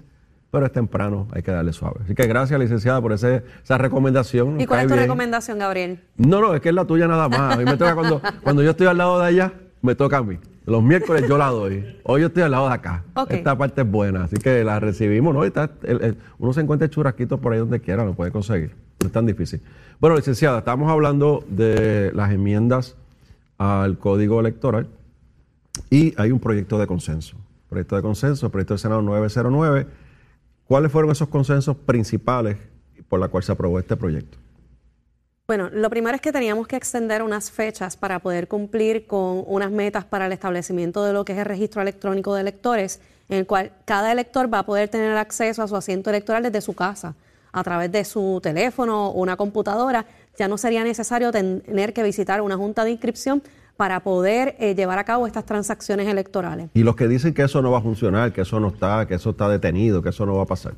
[0.51, 1.97] pero es temprano, hay que darle suave.
[2.05, 4.61] Así que gracias, licenciada, por ese- esa recomendación.
[4.61, 5.05] ¿Y cuál es tu bien.
[5.05, 6.01] recomendación, Gabriel?
[6.17, 7.55] No, no, es que es la tuya nada más.
[7.55, 10.23] A mí me toca cuando, cuando yo estoy al lado de allá, me toca a
[10.23, 10.39] mí.
[10.67, 11.97] Los miércoles yo la doy.
[12.03, 13.05] Hoy yo estoy al lado de acá.
[13.37, 15.45] Esta parte es buena, así que la recibimos, ¿no?
[15.45, 18.75] Está- el- el- uno se encuentra churrasquitos por ahí donde quiera, lo puede conseguir.
[19.01, 19.61] No es tan difícil.
[20.01, 22.97] Bueno, licenciada, estamos hablando de las enmiendas
[23.59, 24.89] al Código Electoral
[25.89, 27.37] y hay un proyecto de consenso.
[27.69, 29.87] Proyecto de consenso, proyecto del Senado 909.
[30.67, 32.57] ¿Cuáles fueron esos consensos principales
[33.09, 34.37] por la cual se aprobó este proyecto?
[35.49, 39.71] Bueno, lo primero es que teníamos que extender unas fechas para poder cumplir con unas
[39.71, 43.47] metas para el establecimiento de lo que es el registro electrónico de electores, en el
[43.47, 47.15] cual cada elector va a poder tener acceso a su asiento electoral desde su casa,
[47.53, 50.05] a través de su teléfono o una computadora.
[50.37, 53.41] Ya no sería necesario ten- tener que visitar una junta de inscripción
[53.77, 56.71] para poder eh, llevar a cabo estas transacciones electorales.
[56.75, 59.15] Y los que dicen que eso no va a funcionar, que eso no está, que
[59.15, 60.75] eso está detenido, que eso no va a pasar.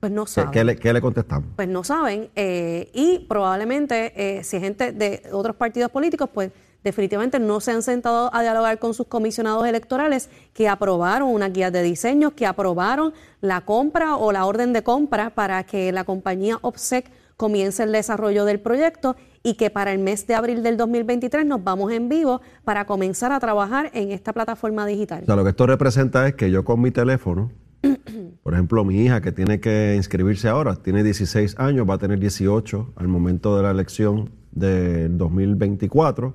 [0.00, 0.50] Pues no ¿Qué, saben.
[0.50, 1.50] qué le, qué le contestamos?
[1.56, 6.50] pues no saben eh, y probablemente eh, si gente de otros partidos políticos, pues
[6.82, 11.70] definitivamente no se han sentado a dialogar con sus comisionados electorales que aprobaron unas guías
[11.72, 16.58] de diseño, que aprobaron la compra o la orden de compra para que la compañía
[16.62, 21.44] OPSEC comience el desarrollo del proyecto y que para el mes de abril del 2023
[21.46, 25.22] nos vamos en vivo para comenzar a trabajar en esta plataforma digital.
[25.22, 27.50] O sea, lo que esto representa es que yo con mi teléfono,
[28.42, 32.18] por ejemplo, mi hija que tiene que inscribirse ahora, tiene 16 años, va a tener
[32.18, 36.34] 18 al momento de la elección del 2024,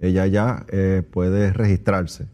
[0.00, 2.28] ella ya eh, puede registrarse.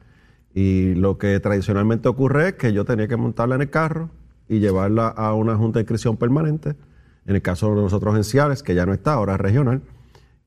[0.54, 4.10] Y lo que tradicionalmente ocurre es que yo tenía que montarla en el carro
[4.48, 6.74] y llevarla a una junta de inscripción permanente,
[7.26, 9.82] en el caso de nosotros en Ciales, que ya no está, ahora es regional,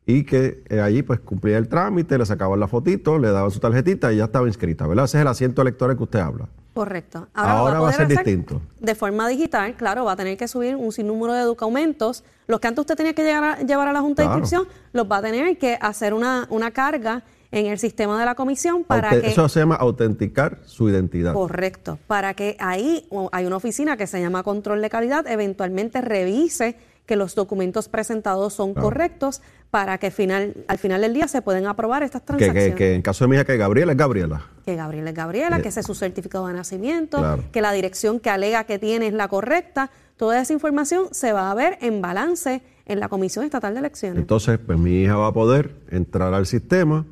[0.05, 3.59] y que eh, allí pues cumplía el trámite, le sacaban la fotito, le daban su
[3.59, 5.05] tarjetita y ya estaba inscrita, ¿verdad?
[5.05, 6.49] Ese es el asiento electoral que usted habla.
[6.73, 7.27] Correcto.
[7.33, 8.61] Ahora va a ser distinto.
[8.79, 12.23] De forma digital, claro, va a tener que subir un sinnúmero de documentos.
[12.47, 14.35] Los que antes usted tenía que llegar a- llevar a la Junta Claro.
[14.37, 18.25] de Inscripción, los va a tener que hacer una, una carga en el sistema de
[18.25, 19.27] la comisión para Aute- que...
[19.27, 21.33] Eso se llama autenticar su identidad.
[21.33, 21.99] Correcto.
[22.07, 27.15] Para que ahí hay una oficina que se llama control de calidad, eventualmente revise que
[27.15, 28.87] los documentos presentados son Claro.
[28.87, 32.69] correctos para que final, al final del día se pueden aprobar estas transacciones.
[32.71, 34.45] que- que en caso de mi hija, que Gabriela es Gabriela.
[34.65, 37.43] que Gabriela es Gabriela, Eh, que ese es su certificado de nacimiento, Claro.
[37.51, 39.89] que la dirección que alega que tiene es la correcta.
[40.15, 44.19] Toda esa información se va a ver en balance en la Comisión Estatal de Elecciones.
[44.19, 47.05] Entonces, pues mi hija va a poder entrar al sistema,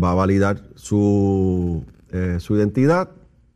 [0.00, 3.10] va a validar su, eh, su identidad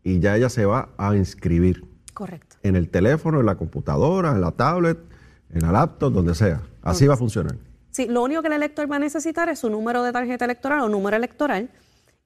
[0.04, 2.56] y ya ella se va a inscribir Correcto.
[2.62, 4.98] en el teléfono, en la computadora, en la tablet,
[5.52, 6.60] en la laptop, donde sea.
[6.82, 7.56] Así va a funcionar.
[7.90, 10.80] Sí, lo único que el elector va a necesitar es su número de tarjeta electoral
[10.80, 11.70] o número electoral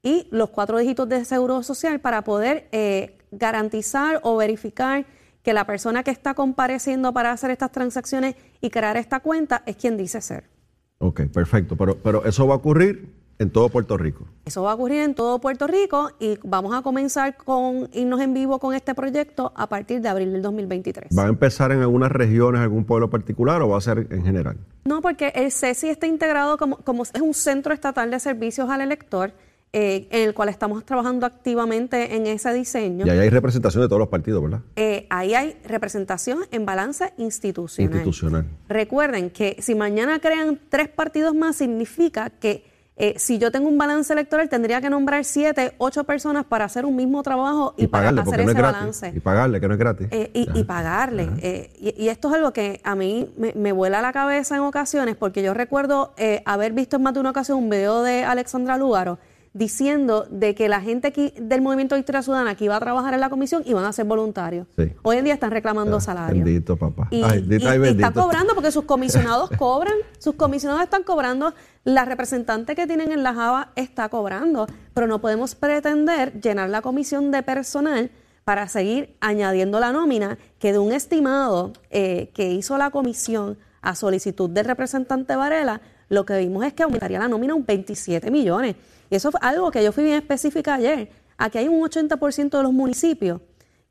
[0.02, 5.06] y los cuatro dígitos de seguro social para poder eh, garantizar o verificar
[5.42, 9.76] que la persona que está compareciendo para hacer estas transacciones y crear esta cuenta es
[9.76, 10.44] quien dice ser.
[10.98, 11.76] Ok, perfecto.
[11.76, 14.26] Pero, pero eso va a ocurrir en todo Puerto Rico.
[14.44, 18.34] Eso va a ocurrir en todo Puerto Rico y vamos a comenzar con irnos en
[18.34, 21.10] vivo con este proyecto a partir de abril del 2023.
[21.16, 24.56] ¿Va a empezar en algunas regiones, algún pueblo particular o va a ser en general?
[24.84, 28.80] No, porque el CESI está integrado como, como es un centro estatal de servicios al
[28.80, 29.32] elector,
[29.72, 33.04] eh, en el cual estamos trabajando activamente en ese diseño.
[33.04, 34.60] Y ahí hay representación de todos los partidos, ¿verdad?
[34.76, 37.92] Eh, ahí hay representación en balance institucional.
[37.92, 38.46] Institucional.
[38.68, 43.76] Recuerden que si mañana crean tres partidos más, significa que Eh, si yo tengo un
[43.76, 47.86] balance electoral, tendría que nombrar siete, ocho personas para hacer un mismo trabajo y, Y
[47.88, 48.78] para pagarle, hacer porque no ese es gratis.
[48.80, 49.12] balance.
[49.14, 50.08] Y pagarle, que no es gratis.
[50.10, 51.28] Eh, y, y pagarle.
[51.42, 54.62] Eh, y, y esto es algo que a mí me, me vuela la cabeza en
[54.62, 58.24] ocasiones, porque yo recuerdo eh, haber visto en más de una ocasión un video de
[58.24, 59.18] Alexandra Lúgaro
[59.56, 63.14] diciendo de que la gente aquí del Movimiento de Historia Ciudadana que iba a trabajar
[63.14, 64.66] en la comisión iban a ser voluntarios.
[64.76, 64.92] Sí.
[65.02, 66.44] Hoy en día están reclamando Ah, salario.
[66.44, 67.08] Bendito, papá.
[67.10, 72.04] Y, Ay, bendito, y están cobrando porque sus comisionados cobran, sus comisionados están cobrando, la
[72.04, 77.30] representante que tienen en la Java está cobrando, pero no podemos pretender llenar la comisión
[77.30, 78.10] de personal
[78.44, 83.94] para seguir añadiendo la nómina que de un estimado eh, que hizo la comisión a
[83.94, 88.76] solicitud del representante Varela, lo que vimos es que aumentaría la nómina un 27 millones.
[89.10, 91.10] Y eso fue algo que yo fui bien específica ayer.
[91.38, 93.40] Aquí hay un 80% de los municipios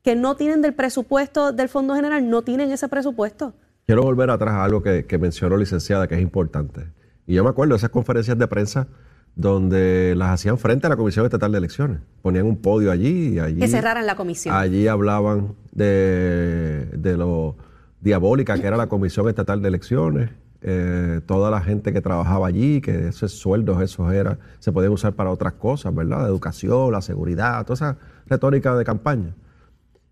[0.02, 3.54] que no tienen del presupuesto del Fondo General, no tienen ese presupuesto.
[3.86, 6.88] Quiero volver atrás a algo que, que mencionó licenciada, que es importante.
[7.26, 8.88] Y yo me acuerdo de esas conferencias de prensa
[9.36, 12.00] donde las hacían frente a la Comisión Estatal de Elecciones.
[12.22, 13.60] Ponían un podio allí y allí...
[13.60, 14.54] Que cerraran la comisión.
[14.54, 17.56] Allí hablaban de, de lo
[18.00, 20.30] diabólica que era la Comisión Estatal de Elecciones,
[20.68, 25.12] eh, toda la gente que trabajaba allí, que esos sueldos, esos era, se podían usar
[25.14, 26.22] para otras cosas, ¿verdad?
[26.22, 29.36] La educación, la seguridad, toda esa retórica de campaña.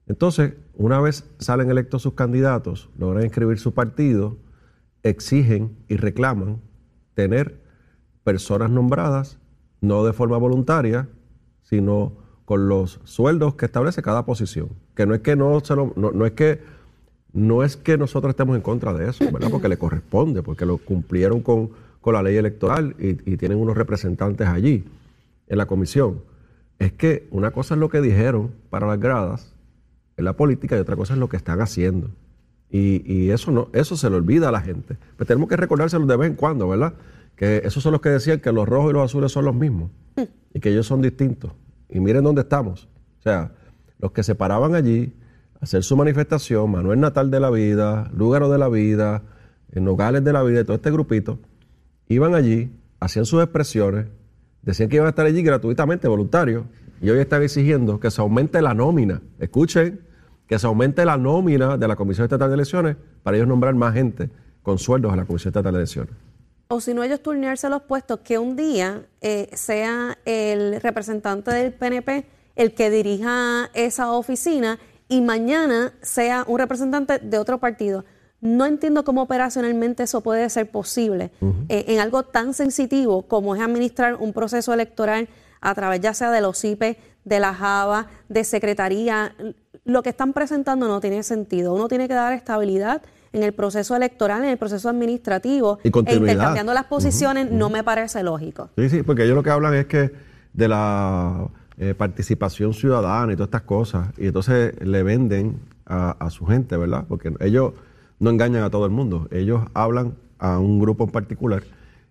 [0.07, 4.37] Entonces, una vez salen electos sus candidatos, logran inscribir su partido,
[5.03, 6.61] exigen y reclaman
[7.15, 7.61] tener
[8.23, 9.39] personas nombradas,
[9.81, 11.09] no de forma voluntaria,
[11.63, 14.69] sino con los sueldos que establece cada posición.
[14.95, 16.61] Que no es que no se lo- no, no es que
[17.35, 19.51] no es que nosotros estemos en contra de eso, ¿verdad?
[19.51, 21.71] Porque le corresponde, porque lo cumplieron con,
[22.01, 24.85] con la ley electoral y, tienen unos representantes allí
[25.49, 26.23] en la comisión.
[26.79, 29.53] Es que una cosa es lo que dijeron para las gradas
[30.17, 32.11] en la política y otra cosa es lo que están haciendo.
[32.71, 34.97] Y, y eso no, eso se le olvida a la gente.
[35.17, 36.95] Pues tenemos que recordárselo de vez en cuando, ¿verdad?
[37.35, 39.91] Que esos son los que decían que los rojos y los azules son los mismos
[40.53, 41.51] y que ellos son distintos.
[41.89, 42.89] Y miren dónde estamos.
[43.19, 43.53] O sea,
[43.99, 45.13] los que se paraban allí
[45.65, 49.23] hacer su manifestación, Manuel Natal de la Vida, Lúgaro de la Vida,
[49.73, 51.39] eh, Nogales de la Vida, todo este grupito,
[52.07, 54.07] iban allí, hacían sus expresiones,
[54.61, 56.65] decían que iban a estar allí gratuitamente, voluntarios,
[57.01, 59.23] y hoy están exigiendo que se aumente la nómina.
[59.39, 60.01] Escuchen,
[60.47, 63.95] que se aumente la nómina de la Comisión Estatal de Elecciones para ellos nombrar más
[63.95, 64.29] gente
[64.63, 66.15] con sueldos a la Comisión Estatal de Elecciones.
[66.69, 71.73] O si no, ellos turnearse los puestos, que un día eh, sea el representante del
[71.73, 78.05] PNP el que dirija esa oficina y mañana sea un representante de otro partido.
[78.41, 81.31] No entiendo cómo operacionalmente eso puede ser posible
[81.69, 85.29] eh, en algo tan sensitivo como es administrar un proceso electoral
[85.63, 89.35] a través ya sea de los IPE, de la JAVA, de secretaría.
[89.85, 91.73] Lo que están presentando no tiene sentido.
[91.73, 93.01] Uno tiene que dar estabilidad
[93.33, 95.79] en el proceso electoral, en el proceso administrativo.
[95.83, 95.89] Y.
[95.89, 98.69] E intercambiando las posiciones no me parece lógico.
[98.77, 100.13] Sí, sí, porque ellos lo que hablan es que
[100.53, 106.47] de la eh, participación ciudadana y todas estas cosas, y entonces le venden a, su
[106.47, 107.05] gente, ¿verdad?
[107.09, 107.73] Porque ellos
[108.19, 111.63] no engañan a todo el mundo, ellos hablan a un grupo en particular.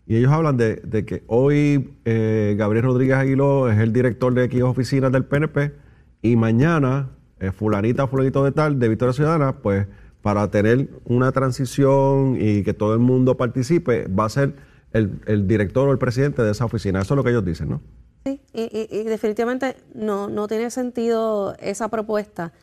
[0.05, 4.61] Y ellos hablan de, que hoy eh, Gabriel Rodríguez Aguiló es el director de X
[4.63, 5.71] oficinas del PNP
[6.21, 9.87] y mañana eh, fulanita fulanito de tal de Victoria Ciudadana, pues
[10.21, 14.55] para tener una transición y que todo el mundo participe, va a ser
[14.91, 17.01] el, el director o el presidente de esa oficina.
[17.01, 17.81] Eso es lo que ellos dicen, ¿no?
[18.25, 22.53] Sí, y, y- y definitivamente no, no tiene sentido esa propuesta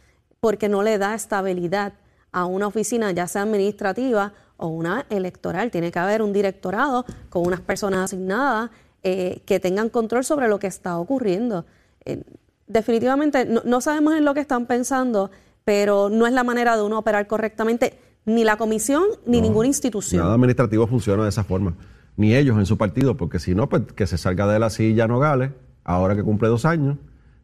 [0.40, 1.92] porque no le da estabilidad
[2.32, 5.70] a una oficina, ya sea administrativa o una electoral.
[5.70, 8.70] Tiene que haber un directorado con unas personas asignadas
[9.02, 11.66] eh, que tengan control sobre lo que está ocurriendo.
[12.06, 12.22] Eh,
[12.66, 15.30] definitivamente no, no sabemos en lo que están pensando,
[15.64, 20.22] pero no es la manera de uno operar correctamente ni la comisión ni ninguna institución.
[20.22, 21.74] Nada administrativo funciona de esa forma.
[22.20, 25.08] Ni ellos en su partido, porque si no, pues que se salga de la silla
[25.08, 25.52] Nogales,
[25.84, 26.98] ahora que cumple dos años,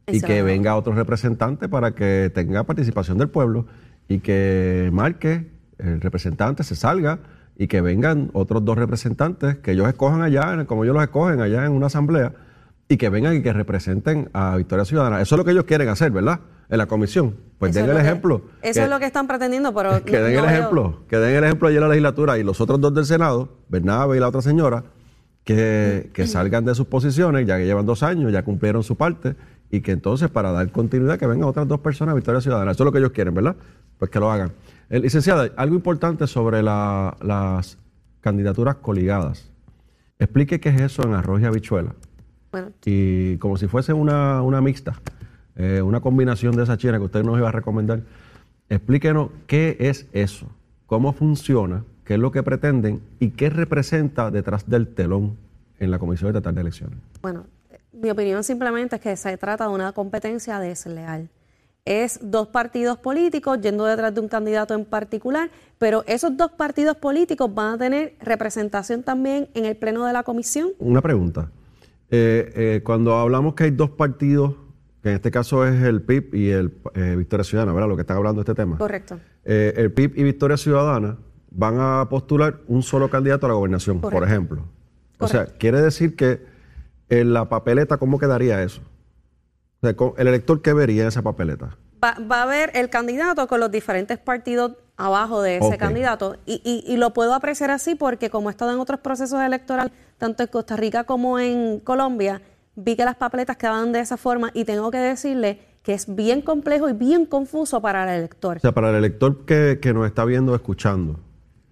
[0.06, 0.26] y Eso.
[0.26, 3.64] que venga otro representante para que tenga participación del pueblo
[4.06, 7.20] y que marque el representante, se salga
[7.56, 11.64] y que vengan otros dos representantes que ellos escojan allá, como ellos los escogen allá
[11.64, 12.34] en una asamblea,
[12.86, 15.22] y que vengan y que representen a Victoria Ciudadana.
[15.22, 16.40] Eso es lo que ellos quieren hacer, ¿verdad?
[16.68, 17.37] En la comisión.
[17.59, 18.42] Pues Eso den el que- ejemplo.
[18.62, 21.37] eso es lo que están pretendiendo, pero que den no el veo- ejemplo, que den
[21.37, 24.29] el ejemplo allí en la legislatura y los otros dos del Senado, Bernabe y la
[24.29, 24.85] otra señora,
[25.44, 29.37] que, que salgan de sus posiciones, ya que llevan dos años, ya cumplieron su parte,
[29.71, 32.73] y que entonces para dar continuidad que vengan otras dos personas a Victoria Ciudadana.
[32.73, 33.56] Eso es lo que ellos quieren, ¿verdad?
[33.98, 34.52] Pues que lo hagan.
[34.90, 37.79] Eh, licenciada, algo importante sobre la- las
[38.21, 39.50] candidaturas coligadas.
[40.19, 41.94] Explique qué es eso en arroz y habichuela.
[42.50, 44.94] Bueno, Y como si fuese una, una mixta,
[45.57, 48.02] eh, una combinación de esa china que usted nos iba a recomendar,
[48.69, 50.46] explíquenos qué es eso,
[50.87, 55.37] cómo funciona, qué es lo que pretenden y qué representa detrás del telón
[55.79, 56.98] en la Comisión Estatal de Elecciones?
[57.23, 57.46] Bueno,
[57.92, 61.29] mi opinión simplemente es que se trata de una competencia desleal.
[61.85, 66.96] Es dos partidos políticos yendo detrás de un candidato en particular, pero esos dos partidos
[66.96, 70.71] políticos van a tener representación también en el pleno de la comisión.
[70.79, 71.50] Una pregunta.
[72.11, 74.57] Eh, eh, cuando hablamos que hay dos partidos,
[75.07, 77.88] que en este caso es el PIB y el eh, Victoria Ciudadana, ¿verdad?
[77.88, 78.77] Lo que están hablando de este tema.
[78.77, 79.21] Correcto.
[79.44, 81.17] Eh, el PIB y Victoria Ciudadana
[81.52, 84.33] van a postular un solo candidato a la gobernación, por Correcto.
[84.35, 84.63] ejemplo.
[85.21, 85.59] O sea, Correcto.
[85.61, 86.44] quiere decir que
[87.09, 88.81] en la papeleta, ¿cómo quedaría eso?
[89.81, 91.77] O sea, el elector, ¿qué vería en esa papeleta?
[92.02, 96.35] Va, va a haber el candidato con los diferentes partidos abajo de ese candidato.
[96.46, 99.92] Y, y- y lo puedo apreciar así porque como he estado en otros procesos electorales,
[100.19, 102.42] tanto en Costa Rica como en Colombia,
[102.77, 106.42] vi que las papeletas quedaban de esa forma y tengo que decirle que es bien
[106.42, 108.56] complejo y bien confuso para el elector.
[108.58, 111.20] O sea, para el elector que, que nos está viendo, escuchando,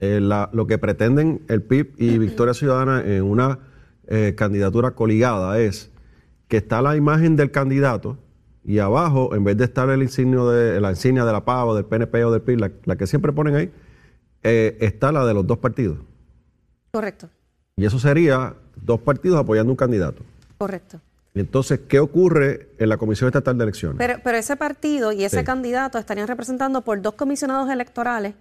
[0.01, 3.59] eh, la- lo que pretenden el PIB y Victoria Ciudadana en una
[4.07, 5.91] eh, candidatura coligada es
[6.49, 8.19] que está la imagen del candidato
[8.65, 11.75] y abajo, en vez de estar el insignio de, la insignia de la PAV o
[11.75, 13.71] del PNP o del PIB, la, la que siempre ponen ahí,
[14.43, 15.99] eh, está la de los dos partidos.
[16.93, 17.29] Correcto,
[17.77, 20.23] Y eso sería dos partidos apoyando un candidato.
[20.65, 21.01] Correcto.
[21.35, 23.99] Entonces, ¿qué ocurre en la Comisión Estatal de Elecciones?
[23.99, 25.45] Pero, pero ese partido y ese Sí.
[25.45, 28.35] candidato estarían representando por dos comisionados electorales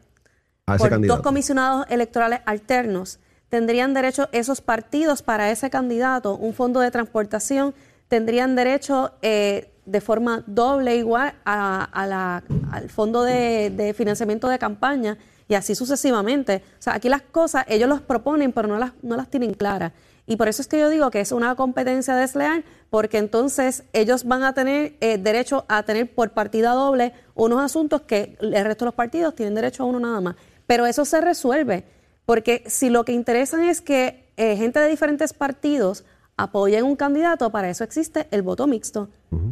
[0.68, 1.18] a ese por candidato.
[1.18, 3.20] dos comisionados electorales alternos.
[3.50, 7.74] Tendrían derecho esos partidos para ese candidato, un fondo de transportación,
[8.08, 14.48] tendrían derecho eh, de forma doble igual a, a la- al fondo de, de financiamiento
[14.50, 15.18] de campaña
[15.48, 16.64] y así sucesivamente.
[16.80, 19.92] O sea, aquí las cosas ellos las proponen, pero no las, no las tienen claras.
[20.26, 24.24] Y por eso es que yo digo que es una competencia desleal, porque entonces ellos
[24.24, 28.86] van a tener eh, derecho a tener por partida doble unos asuntos que el resto
[28.86, 30.36] de los partidos tienen derecho a uno nada más.
[30.66, 31.84] Pero eso se resuelve,
[32.26, 36.06] porque si lo que interesa es que eh, gente de diferentes partidos
[36.38, 39.10] apoyen un candidato, para eso existe el voto mixto.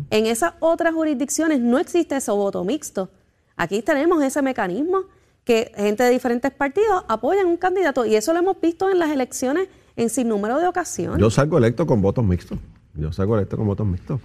[0.10, 3.10] En esas otras jurisdicciones no existe ese voto mixto.
[3.56, 5.06] Aquí tenemos ese mecanismo
[5.44, 9.10] que gente de diferentes partidos apoyan un candidato y eso lo hemos visto en las
[9.10, 11.20] elecciones en sin número de ocasiones.
[11.20, 12.58] Yo salgo electo con votos mixtos.
[12.96, 14.20] Yo salgo electo con votos mixtos.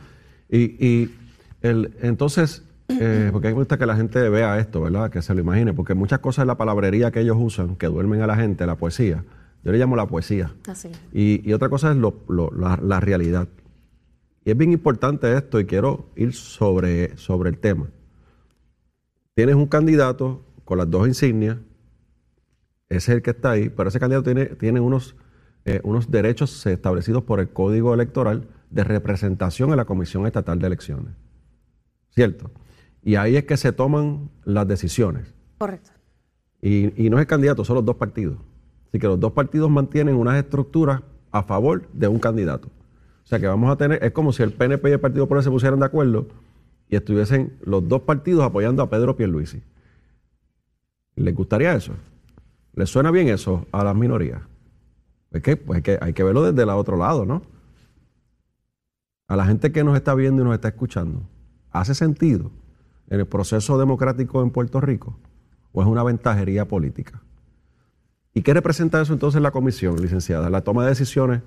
[0.49, 1.15] Y, y
[1.63, 5.11] el, entonces, eh, porque mí me gusta que la gente vea esto, ¿verdad?
[5.11, 8.23] Que se lo imagine, porque muchas cosas de la palabrería que ellos usan, que duermen
[8.23, 9.25] a la gente, la poesía,
[9.65, 10.53] yo le llamo la poesía.
[10.69, 10.91] Así.
[11.13, 13.49] Y, y otra cosa es lo- lo- la, la realidad.
[14.45, 17.89] Y es bien importante esto y quiero ir sobre, sobre el tema.
[19.35, 21.57] Tienes un candidato con las dos insignias,
[22.89, 25.17] ese es el que está ahí, pero ese candidato tiene, tiene unos,
[25.67, 30.67] eh, unos derechos establecidos por el Código Electoral de representación en la Comisión Estatal de
[30.69, 31.15] Elecciones.
[32.11, 32.53] ¿Cierto?
[33.03, 35.35] Y ahí es que se toman las decisiones.
[35.59, 35.91] Correcto.
[36.63, 38.39] Y, y no es el candidato, son los dos partidos.
[38.89, 41.03] Así que los dos partidos mantienen unas estructuras
[41.33, 42.69] a favor de un candidato.
[42.69, 45.43] O sea que vamos a tener, es como si el PNP y el Partido Popular
[45.43, 46.29] se pusieran de acuerdo
[46.89, 49.63] y estuviesen los dos partidos apoyando a Pedro Pierluisi.
[51.17, 51.93] ¿Les gustaría eso?
[52.75, 54.43] ¿Les suena bien eso a las minorías?
[55.37, 57.43] Es que, pues hay que hay que verlo desde el otro lado, ¿no?
[59.29, 61.23] A la gente que nos está viendo y nos está escuchando,
[61.71, 62.51] ¿hace sentido
[63.09, 65.19] en el proceso democrático en Puerto Rico?
[65.73, 67.23] ¿O es una ventajería política?
[68.33, 70.51] ¿Y qué representa eso entonces la comisión, licenciada?
[70.51, 71.43] La toma de decisiones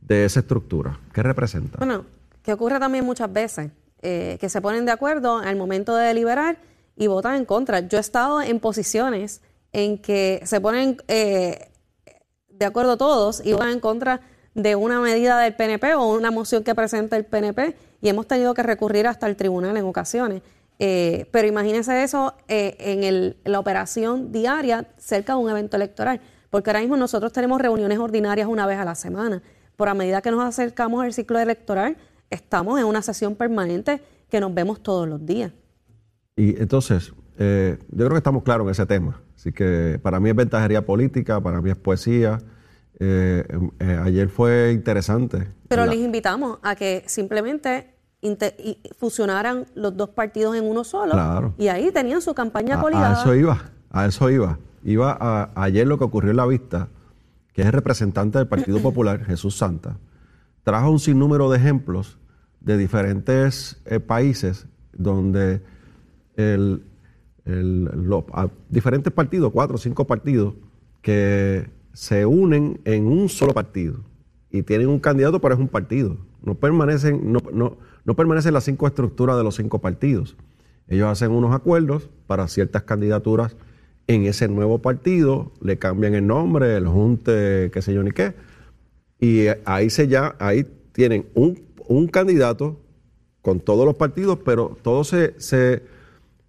[0.00, 0.98] de esa estructura.
[1.12, 1.78] ¿Qué representa?
[1.78, 2.04] Bueno,
[2.42, 3.70] que ocurre también muchas veces,
[4.02, 6.58] eh, que se ponen de acuerdo al momento de deliberar
[6.96, 7.80] y votan en contra.
[7.80, 11.70] Yo he estado en posiciones en que se ponen eh,
[12.58, 14.20] de acuerdo todos y votan en contra
[14.54, 18.54] de una medida del PNP o una moción que presenta el PNP y hemos tenido
[18.54, 20.42] que recurrir hasta el tribunal en ocasiones.
[20.78, 26.20] Eh, pero imagínense eso eh, en el- la operación diaria cerca de un evento electoral,
[26.50, 29.42] porque ahora mismo nosotros tenemos reuniones ordinarias una vez a la semana.
[29.76, 31.96] Por a medida que nos acercamos al ciclo electoral,
[32.30, 34.00] estamos en una sesión permanente
[34.30, 35.52] que nos vemos todos los días.
[36.36, 39.20] Y entonces, eh, yo creo que estamos claros en ese tema.
[39.36, 42.38] Así que para mí es ventajería política, para mí es poesía.
[43.00, 43.44] Eh,
[43.80, 45.48] eh, ayer fue interesante.
[45.68, 47.90] Pero La- les invitamos a que simplemente
[48.24, 51.12] y fusionaran los dos partidos en uno solo.
[51.12, 51.52] Claro.
[51.58, 53.18] Y ahí tenían su campaña a, coligada.
[53.18, 54.58] a eso iba, a eso iba.
[54.82, 56.88] Iba a, ayer lo que ocurrió en la vista,
[57.52, 59.98] que es el representante del Partido Popular, Jesús Santa,
[60.62, 62.16] trajo un sinnúmero de ejemplos
[62.60, 65.60] de diferentes eh, países donde
[66.36, 66.82] el,
[67.44, 70.54] el- lo- a- diferentes partidos, cuatro o cinco partidos,
[71.02, 74.00] que se unen en un solo partido
[74.50, 76.16] y tienen un candidato, pero es un partido.
[76.42, 80.36] No permanecen, no, no, no permanecen las cinco estructuras de los cinco partidos.
[80.88, 83.56] Ellos hacen unos acuerdos para ciertas candidaturas
[84.06, 88.34] en ese nuevo partido, le cambian el nombre, el junte, qué sé yo ni qué,
[89.20, 92.80] Y ahí se ya, ahí tienen un, un candidato
[93.40, 95.82] con todos los partidos, pero todos se, se,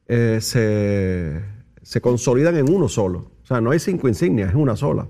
[0.07, 1.41] eh, se,
[1.81, 3.31] se consolidan en uno solo.
[3.43, 5.07] O sea, no hay cinco insignias, es una sola.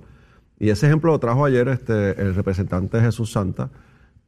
[0.60, 3.70] Y ese ejemplo lo trajo ayer este, el representante Jesús Santa.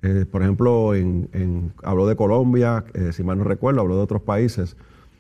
[0.01, 4.22] Eh, por ejemplo, en, habló de Colombia, eh, si mal no recuerdo, habló de otros
[4.22, 4.76] países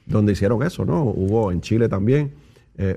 [0.05, 1.03] donde hicieron eso, ¿no?
[1.03, 2.33] Hubo en Chile también,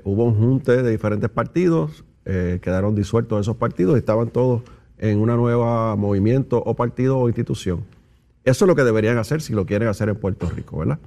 [0.05, 4.61] hubo un junte de diferentes partidos, quedaron disueltos esos partidos y estaban todos
[4.97, 7.83] en una nueva movimiento o partido o institución.
[8.45, 10.99] Eso es lo que deberían hacer si lo quieren hacer en Puerto Rico, ¿verdad?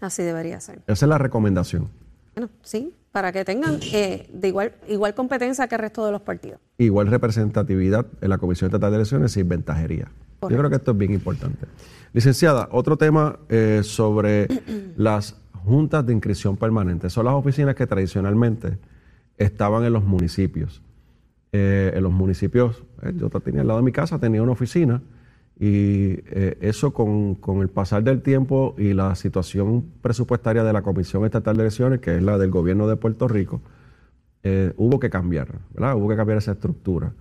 [0.00, 0.80] Así debería ser.
[0.86, 1.88] Esa es la recomendación.
[2.34, 6.22] Bueno, sí, para que tengan eh, de igual, igual competencia que el resto de los
[6.22, 6.60] partidos.
[6.78, 10.08] igual representatividad en la Comisión Estatal de Elecciones sin ventajería.
[10.42, 11.66] Yo creo que esto es bien importante.
[12.12, 14.46] Licenciada, otro tema eh, sobre
[14.96, 17.10] las juntas de inscripción permanente.
[17.10, 18.78] Son las oficinas que tradicionalmente
[19.36, 20.80] estaban en los municipios.
[21.50, 22.84] Eh, en los municipios,
[23.14, 25.02] yo tenía al lado de mi casa, tenía una oficina
[25.60, 30.82] y eh, eso con, con el pasar del tiempo y la situación presupuestaria de la
[30.82, 33.60] Comisión Estatal de Elecciones, que es la del gobierno de Puerto Rico,
[34.44, 35.96] eh, hubo que cambiar, ¿verdad?
[35.96, 37.12] Hubo que cambiar esa estructura.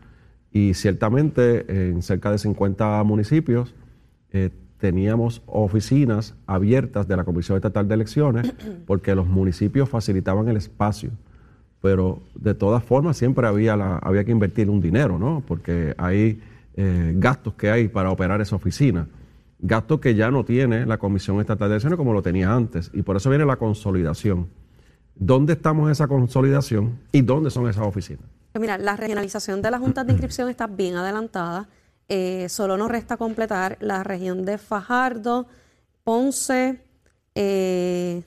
[0.51, 3.73] Y ciertamente en cerca de 50 municipios
[4.31, 8.53] eh, teníamos oficinas abiertas de la Comisión Estatal de Elecciones
[8.85, 11.09] porque los municipios facilitaban el espacio.
[11.81, 15.43] Pero de todas formas siempre había, la- había que invertir un dinero, ¿no?
[15.47, 16.39] Porque hay
[16.77, 19.07] eh, gastos que hay para operar esa oficina.
[19.59, 22.91] Gastos que ya no tiene la Comisión Estatal de Elecciones como lo tenía antes.
[22.93, 24.47] Y por eso viene la consolidación.
[25.15, 28.23] ¿Dónde estamos en esa consolidación y dónde son esas oficinas?
[28.51, 31.67] Pues mira, la regionalización de las juntas de inscripción está bien adelantada.
[32.07, 35.47] Eh, solo nos resta completar la región de Fajardo,
[36.03, 36.81] Ponce,
[37.35, 38.23] eh,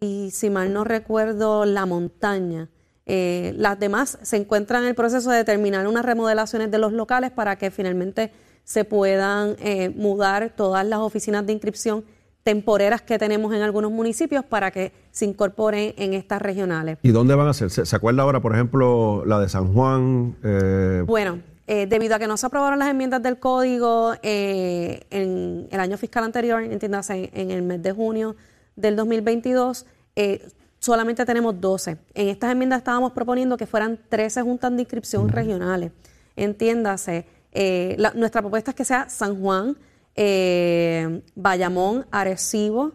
[0.00, 2.68] y si mal no recuerdo, la montaña.
[3.06, 7.30] Eh, las demás se encuentran en el proceso de terminar unas remodelaciones de los locales
[7.30, 8.32] para que finalmente
[8.64, 12.04] se puedan eh, mudar todas las oficinas de inscripción
[12.42, 16.98] temporeras que tenemos en algunos municipios para que se incorporen en estas regionales.
[17.02, 17.70] ¿Y dónde van a ser?
[17.70, 20.36] ¿Se, acuerda ahora, por ejemplo, la de San Juan?
[20.44, 25.66] Eh, Bueno, eh, debido a que no se aprobaron las enmiendas del código eh, en
[25.72, 28.36] el año fiscal anterior, entiéndase, en el mes de junio
[28.76, 29.84] del 2022,
[30.14, 30.46] eh,
[30.86, 31.98] solamente tenemos 12.
[32.14, 35.90] En estas enmiendas estábamos proponiendo que fueran 13 juntas de inscripción regionales.
[36.36, 39.76] Entiéndase, eh, la- nuestra propuesta es que sea San Juan,
[40.14, 42.92] eh, Bayamón, Arecibo,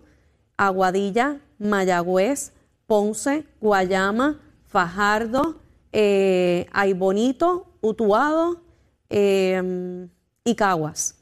[0.57, 2.53] Aguadilla, Mayagüez,
[2.87, 5.59] Ponce, Guayama, Fajardo,
[5.91, 8.61] eh, Aybonito, Utuado
[9.09, 10.07] eh,
[10.45, 11.15] y Caguas.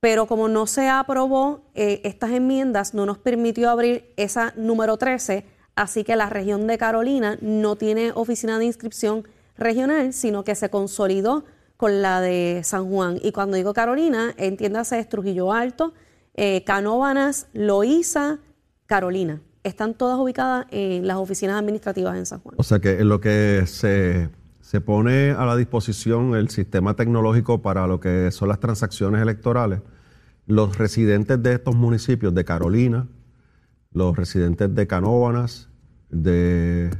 [0.00, 5.46] Pero como no se aprobó, eh, estas enmiendas no nos permitió abrir esa número 13,
[5.76, 10.70] así que la región de Carolina no tiene oficina de inscripción regional, sino que se
[10.70, 11.44] consolidó
[11.76, 13.18] con la de San Juan.
[13.22, 15.92] Y cuando digo Carolina, entiéndase es Trujillo Alto,
[16.34, 18.38] eh, Canóvanas, Loíza,
[18.86, 19.40] Carolina.
[19.62, 22.54] Están todas ubicadas en las oficinas administrativas en San Juan.
[22.58, 24.28] o sea que en lo que se,
[24.60, 29.80] se pone a la disposición el sistema tecnológico para lo que son las transacciones electorales,
[30.46, 33.06] los residentes de estos municipios de Carolina,
[33.94, 35.68] los residentes de Canóvanas,
[36.10, 36.90] de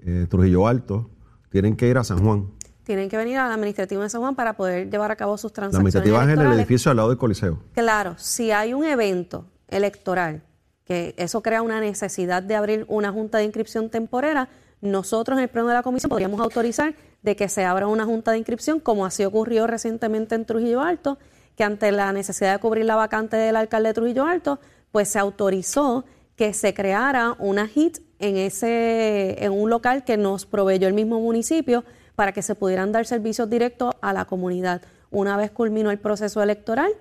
[0.00, 1.10] eh, Trujillo Alto,
[1.50, 2.50] tienen que ir a San Juan.
[2.82, 5.54] Tienen que venir al administrativo de San Juan para poder llevar a cabo sus La
[5.54, 7.60] transacciones administrativa es en el edificio al lado del Coliseo.
[7.74, 10.42] Claro, si hay un evento electoral
[10.84, 14.48] que eso crea una necesidad de abrir una junta de inscripción temporera,
[14.80, 18.30] nosotros en el pleno de la comisión podríamos autorizar de que se abra una junta
[18.30, 21.18] de inscripción, como así ocurrió recientemente en Trujillo Alto,
[21.56, 25.18] que ante la necesidad de cubrir la vacante del alcalde de Trujillo Alto, pues se
[25.18, 26.06] autorizó
[26.38, 31.20] que se creara una HIT en ese en un local que nos proveyó el mismo
[31.20, 31.84] municipio
[32.14, 34.80] para que se pudieran dar servicios directos a la comunidad.
[35.10, 36.92] Una vez culminó el proceso electoral,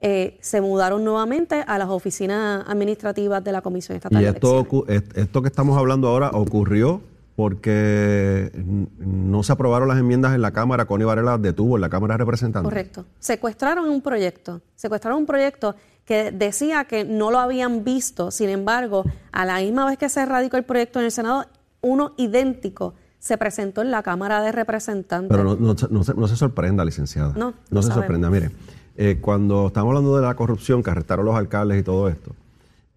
[0.00, 5.42] eh, se mudaron nuevamente a las oficinas administrativas de la Comisión Estatal Y esto, esto
[5.42, 7.02] que estamos hablando ahora ocurrió
[7.36, 8.50] porque
[8.98, 10.86] no se aprobaron las enmiendas en la Cámara.
[10.86, 12.68] Connie Varela detuvo en la Cámara de Representantes.
[12.68, 13.04] Correcto.
[13.18, 14.60] Secuestraron un proyecto.
[14.74, 15.76] Secuestraron un proyecto
[16.08, 18.30] que decía que no lo habían visto.
[18.30, 21.44] Sin embargo, a la misma vez que se radicó el proyecto en el Senado,
[21.82, 25.28] uno idéntico se presentó en la Cámara de Representantes.
[25.30, 27.34] Pero no, no se- no se, no se sorprenda, licenciada.
[27.36, 27.94] No, No se sabemos.
[28.06, 28.30] sorprenda.
[28.30, 28.50] Mire,
[28.96, 32.34] eh, cuando estamos hablando de la corrupción que arrestaron los alcaldes y todo esto,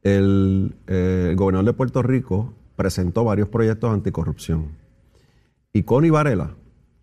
[0.03, 4.69] el, eh, el gobernador de Puerto Rico presentó varios proyectos anticorrupción.
[5.73, 6.51] Y Connie Varela,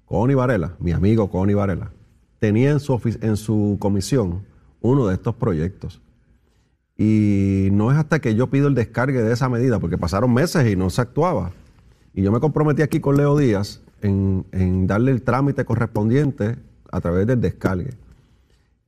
[0.06, 1.90] Connie Varela, mi amigo Connie Varela,
[2.38, 4.42] tenía en su, en su comisión
[4.80, 6.00] uno de estos proyectos.
[6.96, 10.70] Y no es hasta que yo pido el descargue de esa medida, porque pasaron meses
[10.70, 11.52] y no se actuaba.
[12.12, 16.56] Y yo me comprometí aquí con Leo Díaz en, darle el trámite correspondiente
[16.90, 17.94] a través del descargue.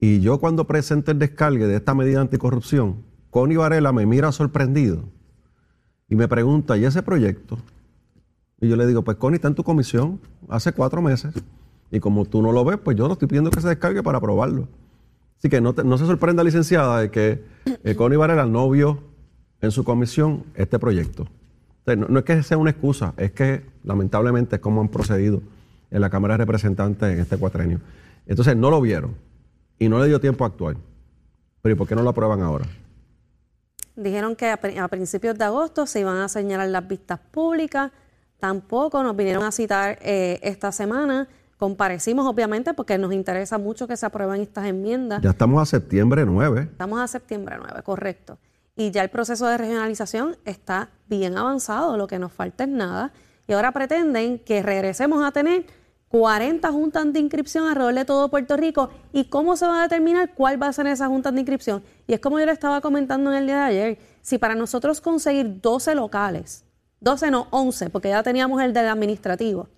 [0.01, 5.05] Y yo cuando presenté el descargue de esta medida anticorrupción, Connie Varela me mira sorprendido
[6.09, 7.59] y me pregunta, ¿y ese proyecto?
[8.61, 11.35] Y yo le digo, pues Connie está en tu comisión hace cuatro meses.
[11.93, 14.19] Y como tú no lo ves, pues yo no estoy pidiendo que se descargue para
[14.19, 14.69] aprobarlo.
[15.41, 17.43] Así que no, se sorprenda, licenciada, de que
[17.83, 19.03] eh, Connie Varela no vio
[19.63, 21.29] en su comisión este proyecto.
[21.87, 25.41] No, es que sea una excusa, es que lamentablemente es como han procedido
[25.91, 27.81] en la Cámara de Representantes en este cuatrenio.
[28.27, 29.17] Entonces no lo vieron
[29.79, 30.77] y no le dio tiempo a actuar.
[31.63, 32.67] Pero ¿y por qué no lo aprueban ahora?
[33.97, 37.91] Dijeron que a principios de agosto se iban a señalar las vistas públicas.
[38.39, 41.29] Tampoco nos vinieron a citar eh, esta semana.
[41.61, 45.21] Comparecimos, obviamente, porque nos interesa mucho que se aprueben estas enmiendas.
[45.21, 46.63] Ya estamos a septiembre 9.
[46.73, 48.39] Estamos a septiembre 9, correcto.
[48.77, 53.13] Y ya el proceso de regionalización está bien avanzado, lo que nos falta es nada.
[53.47, 55.67] Y ahora pretenden que regresemos a tener
[56.09, 58.89] 40 juntas de inscripción alrededor de todo Puerto Rico.
[59.13, 61.83] ¿Y cómo se va a determinar cuál va a ser esa junta de inscripción?
[62.07, 65.03] Y es como yo le estaba comentando en el día de ayer, si para nosotros
[65.03, 66.65] conseguir 12 locales,
[67.01, 69.69] 12 no, 11, porque ya teníamos el del administrativo,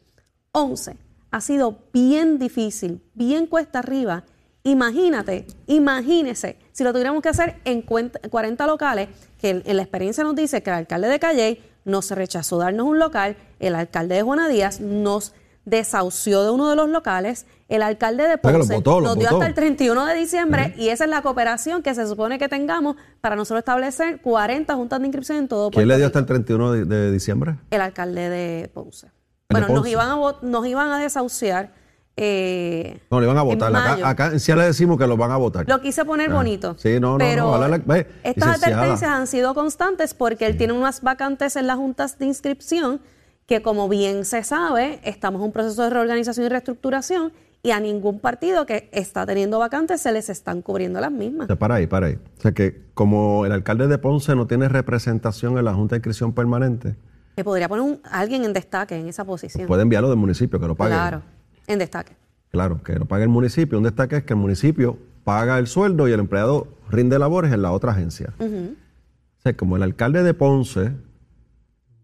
[0.52, 0.96] 11,
[1.32, 4.24] ha sido bien difícil, bien cuesta arriba.
[4.64, 9.08] Imagínate, imagínese, si lo tuviéramos que hacer en cuenta- 40 locales,
[9.40, 12.86] que en en la experiencia nos dice que el alcalde de Calley nos rechazó darnos
[12.86, 17.82] un local, el alcalde de Juana Díaz nos desahució de uno de los locales, el
[17.82, 21.82] alcalde de Ponce nos dio hasta el 31 de diciembre y esa es la cooperación
[21.82, 25.86] que se supone que tengamos para nosotros establecer 40 juntas de inscripción en todo ¿Quién
[25.86, 27.56] Puerto le dio Rico hasta el 31 de, de diciembre?
[27.70, 29.08] el alcalde de Ponce.
[29.52, 31.70] Bueno, nos iban a, nos iban a desahuciar.
[32.16, 33.74] eh, No, le van a votar.
[33.74, 35.66] Acá, acá en sí le decimos que los van a votar.
[35.68, 36.74] Lo quise poner Ah, bonito.
[36.78, 40.56] sí, no, no, pero no, habla la- ve, estas advertencias han sido constantes porque él
[40.56, 43.00] tiene unas vacantes en las juntas de inscripción
[43.46, 47.32] que, como bien se sabe, estamos en un proceso de reorganización y reestructuración
[47.64, 51.44] y a ningún partido que está teniendo vacantes se les están cubriendo las mismas.
[51.44, 52.18] O sea, para ahí, para ahí.
[52.38, 55.98] O sea que como el alcalde de Ponce no tiene representación en la Junta de
[55.98, 56.96] Inscripción Permanente,
[57.36, 59.66] Que podría poner un- alguien en destaque en esa posición.
[59.66, 60.90] puede enviarlo del municipio, que lo pague.
[60.94, 61.22] Claro,
[61.66, 62.14] en destaque.
[62.50, 63.78] Claro, que lo pague el municipio.
[63.78, 67.62] Un destaque es que el municipio paga el sueldo y el empleado rinde labores en
[67.62, 68.34] la otra agencia.
[68.38, 70.92] O sea, como el alcalde de Ponce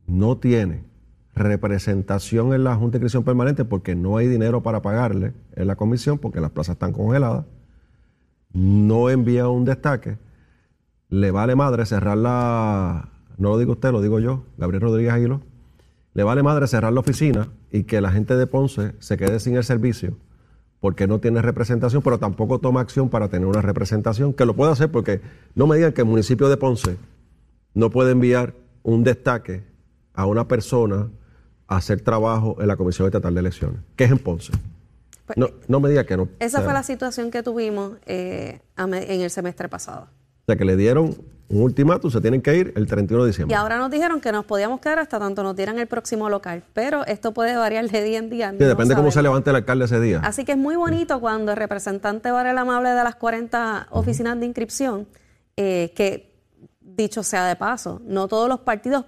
[0.06, 0.84] no tiene
[1.34, 5.76] representación en la Junta de Inscripción Permanente porque no hay dinero para pagarle en la
[5.76, 7.44] comisión porque las plazas están congeladas,
[8.52, 10.16] no envía un destaque,
[11.10, 13.08] le vale madre cerrar la,
[13.38, 15.40] no lo digo usted, lo digo yo, Gabriel Rodríguez Aguilo,
[16.14, 19.56] le vale madre cerrar la oficina y que la gente de Ponce se quede sin
[19.56, 20.16] el servicio
[20.80, 24.72] porque no tiene representación, pero tampoco toma acción para tener una representación, que lo puede
[24.72, 25.20] hacer porque
[25.54, 26.96] no me digan que el municipio de Ponce
[27.74, 29.64] no puede enviar un destaque
[30.14, 31.08] a una persona
[31.66, 34.52] a hacer trabajo en la Comisión Estatal de Elecciones, que es en Ponce.
[35.26, 36.28] Pues, No, no me diga que no.
[36.38, 40.08] Esa fue la situación que tuvimos eh, en el semestre pasado.
[40.48, 41.14] O sea, que le dieron
[41.50, 43.54] un ultimátum, se tienen que ir el 31 de Y diciembre.
[43.54, 46.62] ahora nos dijeron que nos podíamos quedar hasta tanto nos dieran el próximo local.
[46.72, 48.50] Pero esto puede variar de día en día.
[48.52, 50.22] Sí, no depende cómo se levante el alcalde ese día.
[50.24, 54.46] Así que es muy bonito cuando el representante Varela Amable de las 40 oficinas de
[54.46, 55.06] inscripción,
[55.58, 56.34] eh, que
[56.80, 59.04] dicho sea de paso, no todos los partidos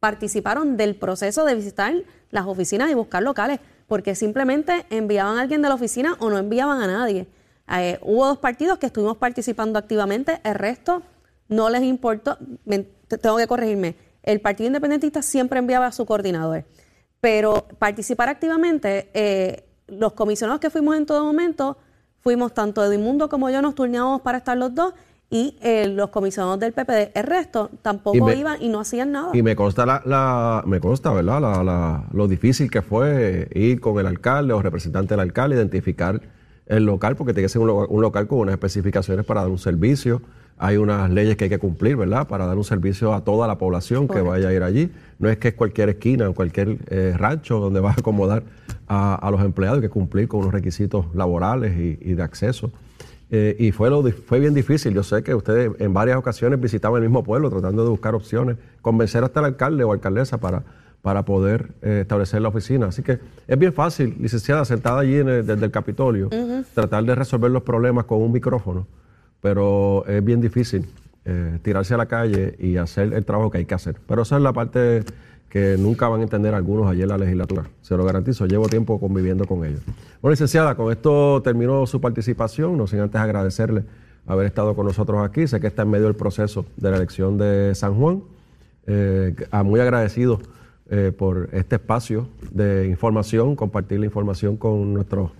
[0.00, 1.92] participaron del proceso de visitar
[2.30, 6.38] las oficinas y buscar locales, porque simplemente enviaban a alguien de la oficina o no
[6.38, 7.28] enviaban a nadie.
[7.74, 11.02] Eh, hubo dos partidos que estuvimos participando activamente, el resto
[11.48, 12.86] no les importó, me-
[13.20, 16.64] tengo que corregirme, el Partido Independentista siempre enviaba a su coordinador,
[17.20, 21.76] pero participar activamente, eh, los comisionados que fuimos en todo momento,
[22.20, 24.94] fuimos tanto Edmundo como yo, nos turneábamos para estar los dos,
[25.30, 29.12] y eh, los comisionados del PPD, el resto tampoco Y me- iban y no hacían
[29.12, 29.30] nada.
[29.32, 31.40] Y me consta, la, la- me consta ¿verdad?
[31.40, 36.20] La- la- lo difícil que fue ir con el alcalde o representante del alcalde, identificar
[36.66, 39.50] el local, porque tiene que ser un, lo- un local con unas especificaciones para dar
[39.50, 40.22] un servicio.
[40.58, 42.28] Hay unas leyes que hay que cumplir, ¿verdad?
[42.28, 44.92] Para dar un servicio a toda la población que vaya a ir allí.
[45.18, 48.44] No es que es cualquier esquina o cualquier eh, rancho donde vas a acomodar
[48.86, 52.70] a, los empleados, hay que cumplir con unos requisitos laborales y, de acceso.
[53.30, 54.92] Eh, y fue, lo, fue bien difícil.
[54.92, 58.56] Yo sé que ustedes en varias ocasiones visitaban el mismo pueblo tratando de buscar opciones,
[58.82, 60.62] convencer hasta el alcalde o alcaldesa para,
[61.02, 62.86] para poder eh, establecer la oficina.
[62.86, 66.30] Así que es bien fácil, licenciada, sentada allí en el- desde el Capitolio,
[66.74, 68.86] tratar de resolver los problemas con un micrófono,
[69.40, 70.86] pero es bien difícil
[71.24, 73.96] eh, tirarse a la calle y hacer el trabajo que hay que hacer.
[74.08, 75.04] Pero esa es la parte
[75.48, 77.64] que nunca van a entender algunos allí en la legislatura.
[77.82, 79.80] Se lo garantizo, llevo tiempo conviviendo con ellos.
[80.20, 83.84] Bueno, licenciada, con esto terminó su participación, no sin antes agradecerle
[84.26, 85.46] haber estado con nosotros aquí.
[85.46, 88.22] Sé que está en medio del proceso de la elección de San Juan.
[88.86, 89.34] Eh,
[89.64, 90.40] muy agradecido
[90.92, 95.30] eh, por este espacio de información, compartir la información con nuestros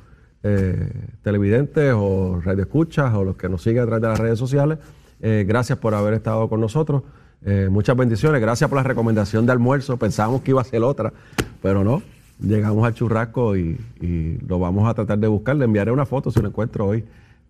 [0.42, 0.90] eh,
[1.22, 4.78] televidentes o radioescuchas o los que nos siguen a través de las redes sociales.
[5.20, 7.02] Eh, gracias por haber estado con nosotros.
[7.44, 8.40] Eh, muchas bendiciones.
[8.40, 9.98] Gracias por la recomendación de almuerzo.
[9.98, 11.12] Pensábamos que iba a ser otra,
[11.60, 12.02] pero no.
[12.40, 15.54] Llegamos al churrasco y, y lo vamos a tratar de buscar.
[15.56, 17.04] Le enviaré una foto si lo encuentro hoy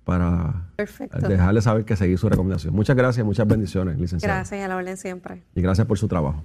[0.05, 1.29] para Perfecto.
[1.29, 2.75] dejarle saber que seguí su recomendación.
[2.75, 4.35] Muchas gracias, muchas bendiciones, licenciado.
[4.35, 5.45] Gracias y a la orden siempre.
[5.55, 6.43] Y gracias por su trabajo.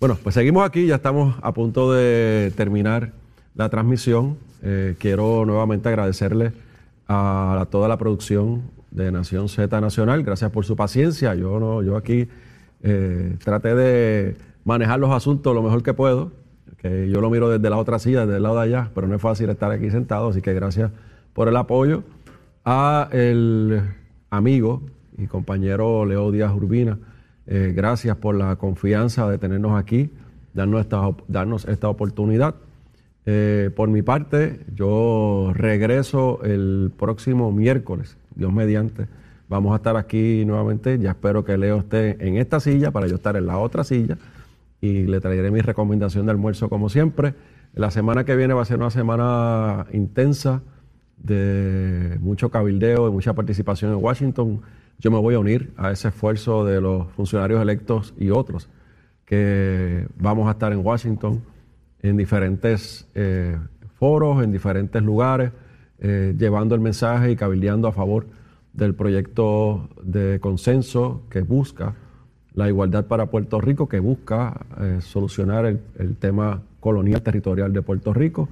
[0.00, 3.12] Bueno, pues seguimos aquí, ya estamos a punto de terminar
[3.54, 4.38] la transmisión.
[4.62, 6.52] Eh, quiero nuevamente agradecerle
[7.06, 10.22] a, toda la producción de Nación Z Nacional.
[10.22, 11.34] Gracias por su paciencia.
[11.34, 12.28] Yo no, yo aquí
[12.82, 16.32] eh, traté de manejar los asuntos lo mejor que puedo.
[16.78, 19.14] Que yo lo miro desde la otra silla, desde el lado de allá, pero no
[19.14, 20.90] es fácil estar aquí sentado, así que gracias
[21.34, 22.04] por el apoyo.
[22.64, 23.82] A el
[24.30, 24.80] amigo
[25.18, 26.96] y compañero Leo Díaz Urbina,
[27.52, 30.08] eh, gracias por la confianza de tenernos aquí,
[30.54, 32.54] darnos esta, darnos esta oportunidad.
[33.26, 39.08] Eh, por mi parte, yo regreso el próximo miércoles, Dios mediante.
[39.48, 40.96] Vamos a estar aquí nuevamente.
[41.00, 44.16] Ya espero que Leo esté en esta silla para yo estar en la otra silla
[44.80, 47.34] y le traeré mi recomendación de almuerzo como siempre.
[47.74, 50.62] La semana que viene va a ser una semana intensa
[51.16, 54.60] de mucho cabildeo y mucha participación en Washington.
[55.00, 58.68] Yo me voy a unir a ese esfuerzo de los funcionarios electos y otros
[59.24, 61.42] que vamos a estar en Washington
[62.02, 63.56] en diferentes eh,
[63.94, 65.52] foros, en diferentes lugares,
[66.00, 68.26] eh, llevando el mensaje y cabildeando a favor
[68.74, 71.94] del proyecto de consenso que busca
[72.52, 77.80] la igualdad para Puerto Rico, que busca eh, solucionar el, el, tema colonial territorial de
[77.80, 78.50] Puerto Rico.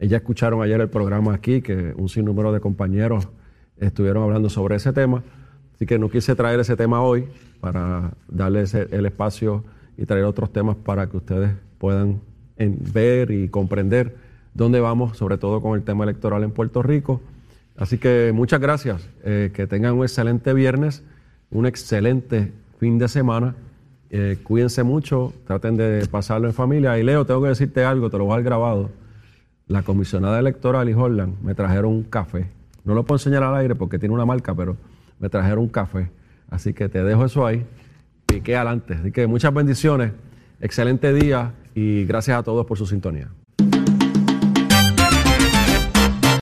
[0.00, 3.28] Ya escucharon ayer el programa aquí, que un sinnúmero de compañeros
[3.76, 5.22] estuvieron hablando sobre ese tema,
[5.74, 7.26] así que no quise traer ese tema hoy
[7.60, 9.64] para darles el espacio
[9.96, 12.20] y traer otros temas para que ustedes puedan
[12.58, 14.16] ver y comprender
[14.54, 17.20] dónde vamos, sobre todo con el tema electoral en Puerto Rico.
[17.76, 21.02] Así que muchas gracias, eh, que tengan un excelente viernes,
[21.50, 23.56] un excelente fin de semana.
[24.10, 26.96] Eh, cuídense mucho, traten de pasarlo en familia.
[26.98, 28.90] Y Leo, tengo que decirte algo, te lo voy a dar grabado.
[29.66, 32.46] La comisionada electoral y Holland me trajeron un café.
[32.84, 34.76] No lo puedo enseñar al aire porque tiene una marca, pero
[35.18, 36.10] me trajeron un café.
[36.50, 37.64] Así que te dejo eso ahí
[38.34, 38.94] y que adelante.
[38.94, 40.12] Así que muchas bendiciones,
[40.60, 43.28] excelente día y gracias a todos por su sintonía.